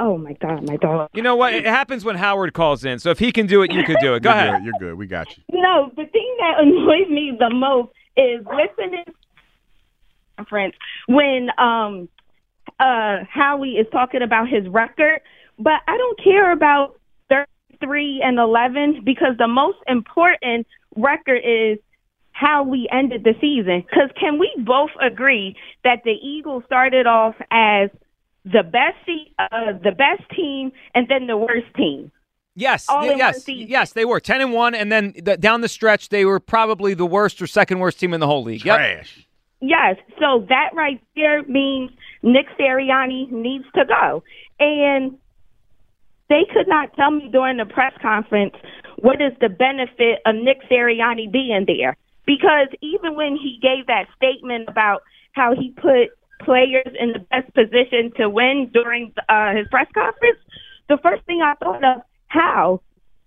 oh 0.00 0.18
my 0.18 0.32
god, 0.34 0.66
my 0.66 0.76
dog. 0.76 1.10
You 1.14 1.22
know 1.22 1.36
what? 1.36 1.54
It 1.54 1.66
happens 1.66 2.04
when 2.04 2.16
Howard 2.16 2.52
calls 2.52 2.84
in. 2.84 2.98
So 2.98 3.10
if 3.10 3.18
he 3.18 3.32
can 3.32 3.46
do 3.46 3.62
it, 3.62 3.72
you 3.72 3.84
could 3.84 3.98
do 4.00 4.14
it. 4.14 4.22
Go 4.22 4.30
You're 4.30 4.38
ahead. 4.38 4.54
Good. 4.56 4.64
You're 4.64 4.90
good. 4.90 4.98
We 4.98 5.06
got 5.06 5.36
you. 5.36 5.42
No, 5.52 5.90
the 5.96 6.04
thing 6.06 6.36
that 6.40 6.54
annoys 6.60 7.08
me 7.08 7.36
the 7.38 7.50
most 7.50 7.92
is 8.16 8.44
listening 8.46 9.04
conference 10.36 10.74
when 11.08 11.48
um 11.58 12.08
uh 12.78 13.18
Howie 13.30 13.72
is 13.72 13.86
talking 13.90 14.22
about 14.22 14.48
his 14.48 14.66
record, 14.68 15.20
but 15.58 15.80
I 15.86 15.96
don't 15.96 16.22
care 16.22 16.52
about 16.52 16.98
33 17.28 18.22
and 18.24 18.38
11 18.38 19.02
because 19.04 19.36
the 19.38 19.48
most 19.48 19.78
important 19.86 20.66
record 20.96 21.40
is 21.44 21.78
how 22.32 22.62
we 22.62 22.86
ended 22.92 23.24
the 23.24 23.32
season. 23.40 23.82
Because 23.88 24.10
can 24.20 24.38
we 24.38 24.52
both 24.58 24.90
agree 25.00 25.56
that 25.84 26.02
the 26.04 26.12
Eagles 26.12 26.64
started 26.66 27.06
off 27.06 27.34
as 27.50 27.88
the 28.46 28.62
best, 28.62 28.96
uh, 29.38 29.72
the 29.82 29.92
best 29.92 30.22
team 30.34 30.72
and 30.94 31.06
then 31.08 31.26
the 31.26 31.36
worst 31.36 31.66
team? 31.76 32.10
Yes, 32.54 32.86
all 32.88 33.00
y- 33.00 33.12
in 33.12 33.18
one 33.18 33.18
yes, 33.18 33.44
yes, 33.46 33.92
they 33.92 34.06
were 34.06 34.18
ten 34.18 34.40
and 34.40 34.54
one, 34.54 34.74
and 34.74 34.90
then 34.90 35.12
the, 35.22 35.36
down 35.36 35.60
the 35.60 35.68
stretch, 35.68 36.08
they 36.08 36.24
were 36.24 36.40
probably 36.40 36.94
the 36.94 37.04
worst 37.04 37.42
or 37.42 37.46
second 37.46 37.80
worst 37.80 38.00
team 38.00 38.14
in 38.14 38.20
the 38.20 38.26
whole 38.26 38.42
league. 38.42 38.64
Yep. 38.64 39.06
Yes. 39.60 39.96
So 40.18 40.46
that 40.48 40.70
right 40.74 41.02
there 41.14 41.42
means 41.44 41.90
Nick 42.22 42.46
Sirianni 42.58 43.30
needs 43.30 43.64
to 43.74 43.84
go. 43.84 44.22
And 44.58 45.18
they 46.28 46.46
could 46.52 46.68
not 46.68 46.94
tell 46.94 47.10
me 47.10 47.28
during 47.30 47.56
the 47.56 47.66
press 47.66 47.92
conference 48.00 48.54
what 48.98 49.20
is 49.20 49.32
the 49.40 49.48
benefit 49.48 50.20
of 50.24 50.34
Nick 50.34 50.62
Sirianni 50.70 51.30
being 51.30 51.64
there. 51.66 51.96
Because 52.26 52.68
even 52.80 53.14
when 53.14 53.36
he 53.36 53.58
gave 53.62 53.86
that 53.86 54.06
statement 54.16 54.68
about 54.68 55.02
how 55.32 55.54
he 55.54 55.70
put 55.70 56.10
players 56.40 56.94
in 56.98 57.12
the 57.12 57.20
best 57.20 57.52
position 57.54 58.12
to 58.16 58.28
win 58.28 58.70
during 58.72 59.12
uh, 59.28 59.54
his 59.54 59.66
press 59.68 59.86
conference, 59.94 60.38
the 60.88 60.98
first 61.02 61.24
thing 61.24 61.40
I 61.42 61.54
thought 61.54 61.84
of, 61.84 62.02
how? 62.28 62.80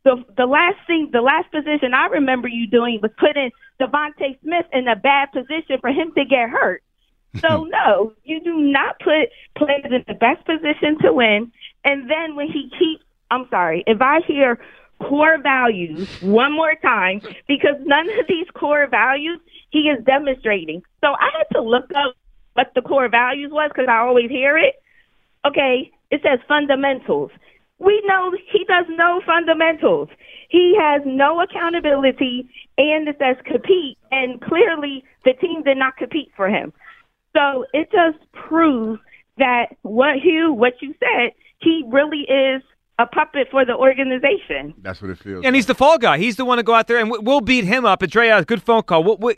The 0.04 0.24
the 0.38 0.46
last 0.46 0.78
thing, 0.88 1.10
the 1.12 1.22
last 1.22 1.52
position 1.52 1.94
I 1.94 2.08
remember 2.08 2.48
you 2.48 2.68
doing 2.68 3.00
was 3.02 3.12
putting 3.20 3.52
DeVonta 3.82 4.40
Smith 4.42 4.66
in 4.72 4.88
a 4.88 4.96
bad 4.96 5.32
position 5.32 5.78
for 5.82 5.90
him 5.90 6.14
to 6.16 6.26
get 6.26 6.50
hurt. 6.50 6.84
So 7.42 7.66
no, 7.66 8.14
you 8.24 8.42
do 8.42 8.58
not 8.58 9.00
put 9.00 9.30
players 9.56 9.86
in 9.86 10.04
the 10.08 10.16
best 10.16 10.44
position 10.48 10.98
to 11.04 11.14
win. 11.14 11.52
And 11.86 12.10
then 12.10 12.36
when 12.36 12.48
he 12.48 12.72
keeps, 12.80 13.04
I'm 13.30 13.48
sorry, 13.52 13.84
if 13.86 14.02
I 14.02 14.22
hear 14.26 14.60
core 15.00 15.38
values 15.42 16.10
one 16.22 16.54
more 16.54 16.74
time, 16.82 17.22
because 17.48 17.76
none 17.82 18.10
of 18.20 18.26
these 18.28 18.48
core 18.56 18.88
values 18.88 19.40
he 19.70 19.82
is 19.82 20.04
demonstrating. 20.06 20.82
So 21.02 21.08
I 21.08 21.30
had 21.38 21.46
to 21.54 21.62
look 21.62 21.92
up 21.96 22.16
what 22.60 22.74
the 22.76 22.82
core 22.82 23.08
values 23.10 23.52
was 23.52 23.72
because 23.74 23.88
I 23.90 24.00
always 24.00 24.30
hear 24.30 24.58
it. 24.58 24.76
Okay, 25.48 25.92
it 26.12 26.22
says 26.22 26.40
fundamentals. 26.48 27.32
We 27.80 28.04
know 28.06 28.32
he 28.52 28.66
does 28.66 28.86
no 28.90 29.22
fundamentals. 29.26 30.10
He 30.50 30.76
has 30.78 31.02
no 31.06 31.40
accountability, 31.42 32.50
and 32.78 33.08
it 33.08 33.16
says 33.20 33.38
compete. 33.46 33.98
And 34.12 34.42
clearly, 34.42 35.06
the 35.24 35.34
team 35.34 35.64
did 35.64 35.78
not 35.78 35.96
compete 35.96 36.32
for 36.36 36.50
him. 36.50 36.74
So 37.34 37.66
it 37.74 37.90
just 37.92 38.20
proves 38.34 39.00
that 39.38 39.68
what 39.84 40.18
Hugh, 40.22 40.52
what 40.52 40.74
you 40.82 40.94
said, 41.00 41.32
he 41.60 41.84
really 41.88 42.26
is 42.28 42.62
a 42.98 43.06
puppet 43.06 43.48
for 43.50 43.64
the 43.64 43.76
organization. 43.76 44.74
That's 44.82 45.02
what 45.02 45.12
it 45.12 45.20
feels. 45.20 45.46
And 45.46 45.56
he's 45.56 45.68
the 45.68 45.76
fall 45.76 45.98
guy. 45.98 46.18
He's 46.18 46.36
the 46.36 46.44
one 46.44 46.58
to 46.58 46.64
go 46.64 46.74
out 46.74 46.88
there, 46.88 46.98
and 46.98 47.10
we- 47.10 47.20
we'll 47.20 47.40
beat 47.40 47.64
him 47.64 47.86
up. 47.86 48.02
And 48.02 48.12
Dre, 48.12 48.28
a 48.28 48.44
good 48.44 48.62
phone 48.62 48.84
call. 48.84 49.06
We'll, 49.06 49.18
we, 49.18 49.36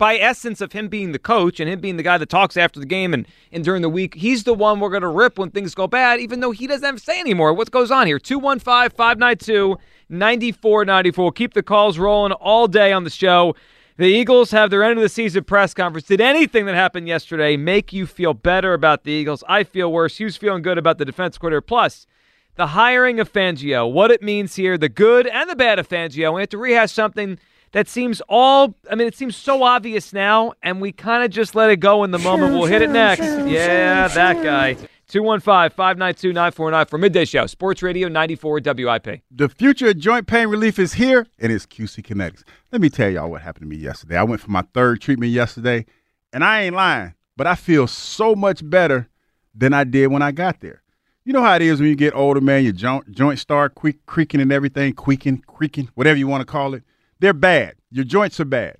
by 0.00 0.16
essence 0.16 0.62
of 0.62 0.72
him 0.72 0.88
being 0.88 1.12
the 1.12 1.18
coach 1.18 1.60
and 1.60 1.68
him 1.68 1.78
being 1.78 1.98
the 1.98 2.02
guy 2.02 2.16
that 2.16 2.30
talks 2.30 2.56
after 2.56 2.80
the 2.80 2.86
game 2.86 3.12
and, 3.12 3.28
and 3.52 3.62
during 3.62 3.82
the 3.82 3.88
week, 3.90 4.14
he's 4.14 4.44
the 4.44 4.54
one 4.54 4.80
we're 4.80 4.88
going 4.88 5.02
to 5.02 5.08
rip 5.08 5.38
when 5.38 5.50
things 5.50 5.74
go 5.74 5.86
bad, 5.86 6.20
even 6.20 6.40
though 6.40 6.52
he 6.52 6.66
doesn't 6.66 6.86
have 6.86 6.94
to 6.96 7.02
say 7.02 7.20
anymore. 7.20 7.52
What 7.52 7.70
goes 7.70 7.90
on 7.90 8.06
here? 8.06 8.18
215 8.18 8.96
592 8.96 9.76
9494. 10.08 11.22
We'll 11.22 11.32
keep 11.32 11.52
the 11.52 11.62
calls 11.62 11.98
rolling 11.98 12.32
all 12.32 12.66
day 12.66 12.92
on 12.92 13.04
the 13.04 13.10
show. 13.10 13.54
The 13.98 14.06
Eagles 14.06 14.52
have 14.52 14.70
their 14.70 14.82
end 14.82 14.98
of 14.98 15.02
the 15.02 15.10
season 15.10 15.44
press 15.44 15.74
conference. 15.74 16.06
Did 16.06 16.22
anything 16.22 16.64
that 16.64 16.74
happened 16.74 17.06
yesterday 17.06 17.58
make 17.58 17.92
you 17.92 18.06
feel 18.06 18.32
better 18.32 18.72
about 18.72 19.04
the 19.04 19.12
Eagles? 19.12 19.44
I 19.46 19.64
feel 19.64 19.92
worse. 19.92 20.18
Hugh's 20.18 20.38
feeling 20.38 20.62
good 20.62 20.78
about 20.78 20.96
the 20.96 21.04
defense 21.04 21.36
coordinator. 21.36 21.60
Plus, 21.60 22.06
the 22.54 22.68
hiring 22.68 23.20
of 23.20 23.30
Fangio, 23.30 23.92
what 23.92 24.10
it 24.10 24.22
means 24.22 24.56
here, 24.56 24.78
the 24.78 24.88
good 24.88 25.26
and 25.26 25.50
the 25.50 25.56
bad 25.56 25.78
of 25.78 25.86
Fangio. 25.86 26.32
We 26.32 26.40
have 26.40 26.48
to 26.48 26.58
rehash 26.58 26.92
something 26.92 27.38
that 27.72 27.88
seems 27.88 28.20
all, 28.28 28.74
I 28.90 28.94
mean, 28.94 29.06
it 29.06 29.16
seems 29.16 29.36
so 29.36 29.62
obvious 29.62 30.12
now, 30.12 30.54
and 30.62 30.80
we 30.80 30.92
kind 30.92 31.24
of 31.24 31.30
just 31.30 31.54
let 31.54 31.70
it 31.70 31.76
go 31.76 32.04
in 32.04 32.10
the 32.10 32.18
moment. 32.18 32.54
We'll 32.54 32.66
hit 32.66 32.82
it 32.82 32.90
next. 32.90 33.22
Yeah, 33.22 34.08
that 34.08 34.42
guy. 34.42 34.76
215 35.08 35.76
592 35.76 36.32
949 36.32 36.86
for 36.86 36.98
Midday 36.98 37.24
Show, 37.24 37.46
Sports 37.46 37.82
Radio 37.82 38.08
94 38.08 38.60
WIP. 38.64 39.22
The 39.32 39.48
future 39.48 39.88
of 39.88 39.98
joint 39.98 40.28
pain 40.28 40.46
relief 40.46 40.78
is 40.78 40.92
here, 40.94 41.26
and 41.38 41.52
it's 41.52 41.66
QC 41.66 42.04
Kinetics. 42.04 42.44
Let 42.70 42.80
me 42.80 42.90
tell 42.90 43.10
y'all 43.10 43.30
what 43.30 43.42
happened 43.42 43.64
to 43.64 43.68
me 43.68 43.76
yesterday. 43.76 44.16
I 44.16 44.22
went 44.22 44.40
for 44.40 44.52
my 44.52 44.62
third 44.72 45.00
treatment 45.00 45.32
yesterday, 45.32 45.84
and 46.32 46.44
I 46.44 46.62
ain't 46.62 46.76
lying, 46.76 47.14
but 47.36 47.48
I 47.48 47.56
feel 47.56 47.88
so 47.88 48.36
much 48.36 48.68
better 48.68 49.08
than 49.52 49.72
I 49.72 49.82
did 49.82 50.08
when 50.08 50.22
I 50.22 50.30
got 50.30 50.60
there. 50.60 50.82
You 51.24 51.32
know 51.32 51.42
how 51.42 51.56
it 51.56 51.62
is 51.62 51.80
when 51.80 51.88
you 51.88 51.96
get 51.96 52.14
older, 52.14 52.40
man. 52.40 52.62
Your 52.62 52.72
joint 52.72 53.10
joints 53.10 53.42
start 53.42 53.74
creak, 53.74 54.06
creaking 54.06 54.40
and 54.40 54.52
everything, 54.52 54.92
creaking, 54.92 55.42
creaking, 55.46 55.90
whatever 55.94 56.18
you 56.18 56.28
want 56.28 56.40
to 56.40 56.46
call 56.46 56.72
it. 56.74 56.84
They're 57.20 57.32
bad. 57.34 57.74
Your 57.90 58.04
joints 58.04 58.40
are 58.40 58.44
bad. 58.44 58.76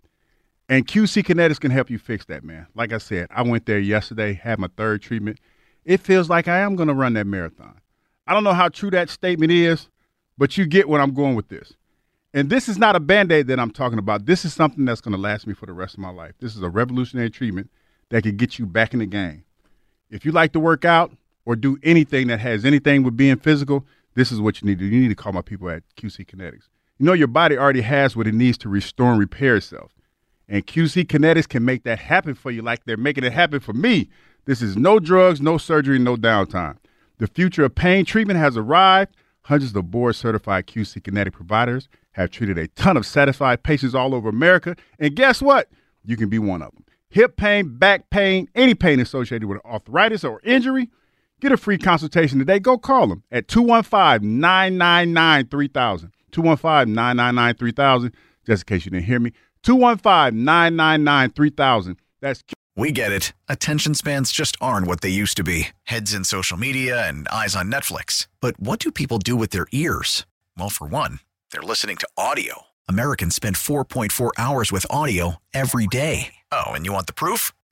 And 0.68 0.86
QC 0.86 1.24
Kinetics 1.24 1.60
can 1.60 1.70
help 1.70 1.90
you 1.90 1.98
fix 1.98 2.24
that, 2.26 2.42
man. 2.42 2.66
Like 2.74 2.92
I 2.92 2.98
said, 2.98 3.26
I 3.30 3.42
went 3.42 3.66
there 3.66 3.78
yesterday, 3.78 4.34
had 4.34 4.58
my 4.58 4.68
third 4.76 5.02
treatment. 5.02 5.38
It 5.84 6.00
feels 6.00 6.28
like 6.28 6.48
I 6.48 6.58
am 6.60 6.76
going 6.76 6.88
to 6.88 6.94
run 6.94 7.14
that 7.14 7.26
marathon. 7.26 7.80
I 8.26 8.34
don't 8.34 8.44
know 8.44 8.52
how 8.52 8.68
true 8.68 8.90
that 8.92 9.10
statement 9.10 9.52
is, 9.52 9.88
but 10.38 10.56
you 10.56 10.66
get 10.66 10.88
where 10.88 11.00
I'm 11.00 11.12
going 11.12 11.34
with 11.34 11.48
this. 11.48 11.74
And 12.32 12.48
this 12.48 12.68
is 12.68 12.78
not 12.78 12.94
a 12.94 13.00
band 13.00 13.32
aid 13.32 13.48
that 13.48 13.58
I'm 13.58 13.72
talking 13.72 13.98
about. 13.98 14.26
This 14.26 14.44
is 14.44 14.54
something 14.54 14.84
that's 14.84 15.00
going 15.00 15.14
to 15.14 15.20
last 15.20 15.46
me 15.46 15.54
for 15.54 15.66
the 15.66 15.72
rest 15.72 15.94
of 15.94 16.00
my 16.00 16.10
life. 16.10 16.34
This 16.38 16.54
is 16.54 16.62
a 16.62 16.70
revolutionary 16.70 17.30
treatment 17.30 17.68
that 18.10 18.22
can 18.22 18.36
get 18.36 18.58
you 18.58 18.66
back 18.66 18.92
in 18.92 19.00
the 19.00 19.06
game. 19.06 19.44
If 20.10 20.24
you 20.24 20.30
like 20.30 20.52
to 20.52 20.60
work 20.60 20.84
out 20.84 21.12
or 21.44 21.56
do 21.56 21.78
anything 21.82 22.28
that 22.28 22.38
has 22.38 22.64
anything 22.64 23.02
with 23.02 23.16
being 23.16 23.36
physical, 23.36 23.84
this 24.14 24.30
is 24.30 24.40
what 24.40 24.62
you 24.62 24.68
need 24.68 24.78
to 24.78 24.88
do. 24.88 24.94
You 24.94 25.02
need 25.02 25.08
to 25.08 25.14
call 25.16 25.32
my 25.32 25.42
people 25.42 25.68
at 25.68 25.82
QC 25.96 26.26
Kinetics. 26.26 26.68
You 27.00 27.06
know, 27.06 27.14
your 27.14 27.28
body 27.28 27.56
already 27.56 27.80
has 27.80 28.14
what 28.14 28.26
it 28.26 28.34
needs 28.34 28.58
to 28.58 28.68
restore 28.68 29.12
and 29.12 29.18
repair 29.18 29.56
itself. 29.56 29.90
And 30.46 30.66
QC 30.66 31.06
Kinetics 31.06 31.48
can 31.48 31.64
make 31.64 31.84
that 31.84 31.98
happen 31.98 32.34
for 32.34 32.50
you 32.50 32.60
like 32.60 32.84
they're 32.84 32.98
making 32.98 33.24
it 33.24 33.32
happen 33.32 33.60
for 33.60 33.72
me. 33.72 34.10
This 34.44 34.60
is 34.60 34.76
no 34.76 34.98
drugs, 34.98 35.40
no 35.40 35.56
surgery, 35.56 35.98
no 35.98 36.16
downtime. 36.16 36.76
The 37.16 37.26
future 37.26 37.64
of 37.64 37.74
pain 37.74 38.04
treatment 38.04 38.38
has 38.38 38.54
arrived. 38.54 39.16
Hundreds 39.44 39.74
of 39.74 39.90
board 39.90 40.14
certified 40.14 40.66
QC 40.66 41.02
Kinetic 41.02 41.32
providers 41.32 41.88
have 42.12 42.30
treated 42.30 42.58
a 42.58 42.68
ton 42.68 42.98
of 42.98 43.06
satisfied 43.06 43.62
patients 43.62 43.94
all 43.94 44.14
over 44.14 44.28
America. 44.28 44.76
And 44.98 45.16
guess 45.16 45.40
what? 45.40 45.70
You 46.04 46.18
can 46.18 46.28
be 46.28 46.38
one 46.38 46.60
of 46.60 46.70
them. 46.72 46.84
Hip 47.08 47.38
pain, 47.38 47.78
back 47.78 48.10
pain, 48.10 48.46
any 48.54 48.74
pain 48.74 49.00
associated 49.00 49.48
with 49.48 49.64
arthritis 49.64 50.22
or 50.22 50.38
injury, 50.44 50.90
get 51.40 51.50
a 51.50 51.56
free 51.56 51.78
consultation 51.78 52.38
today. 52.38 52.58
Go 52.58 52.76
call 52.76 53.06
them 53.06 53.22
at 53.32 53.48
215 53.48 54.38
999 54.38 55.46
3000. 55.46 56.12
215 56.32 56.94
999 56.94 57.54
3000, 57.54 58.14
just 58.46 58.62
in 58.62 58.66
case 58.66 58.84
you 58.84 58.90
didn't 58.90 59.06
hear 59.06 59.20
me. 59.20 59.32
215 59.62 60.44
999 60.44 61.30
3000. 61.30 61.96
That's 62.20 62.42
We 62.76 62.92
get 62.92 63.12
it. 63.12 63.32
Attention 63.48 63.94
spans 63.94 64.32
just 64.32 64.56
aren't 64.60 64.86
what 64.86 65.00
they 65.00 65.08
used 65.08 65.36
to 65.36 65.44
be 65.44 65.68
heads 65.84 66.14
in 66.14 66.24
social 66.24 66.56
media 66.56 67.06
and 67.06 67.28
eyes 67.28 67.54
on 67.54 67.70
Netflix. 67.70 68.26
But 68.40 68.58
what 68.58 68.78
do 68.78 68.90
people 68.90 69.18
do 69.18 69.36
with 69.36 69.50
their 69.50 69.66
ears? 69.72 70.26
Well, 70.56 70.70
for 70.70 70.86
one, 70.86 71.20
they're 71.52 71.62
listening 71.62 71.96
to 71.98 72.08
audio. 72.16 72.62
Americans 72.88 73.34
spend 73.34 73.56
4.4 73.56 74.30
hours 74.38 74.72
with 74.72 74.86
audio 74.88 75.36
every 75.52 75.86
day. 75.86 76.34
Oh, 76.50 76.72
and 76.72 76.86
you 76.86 76.92
want 76.92 77.06
the 77.06 77.12
proof? 77.12 77.52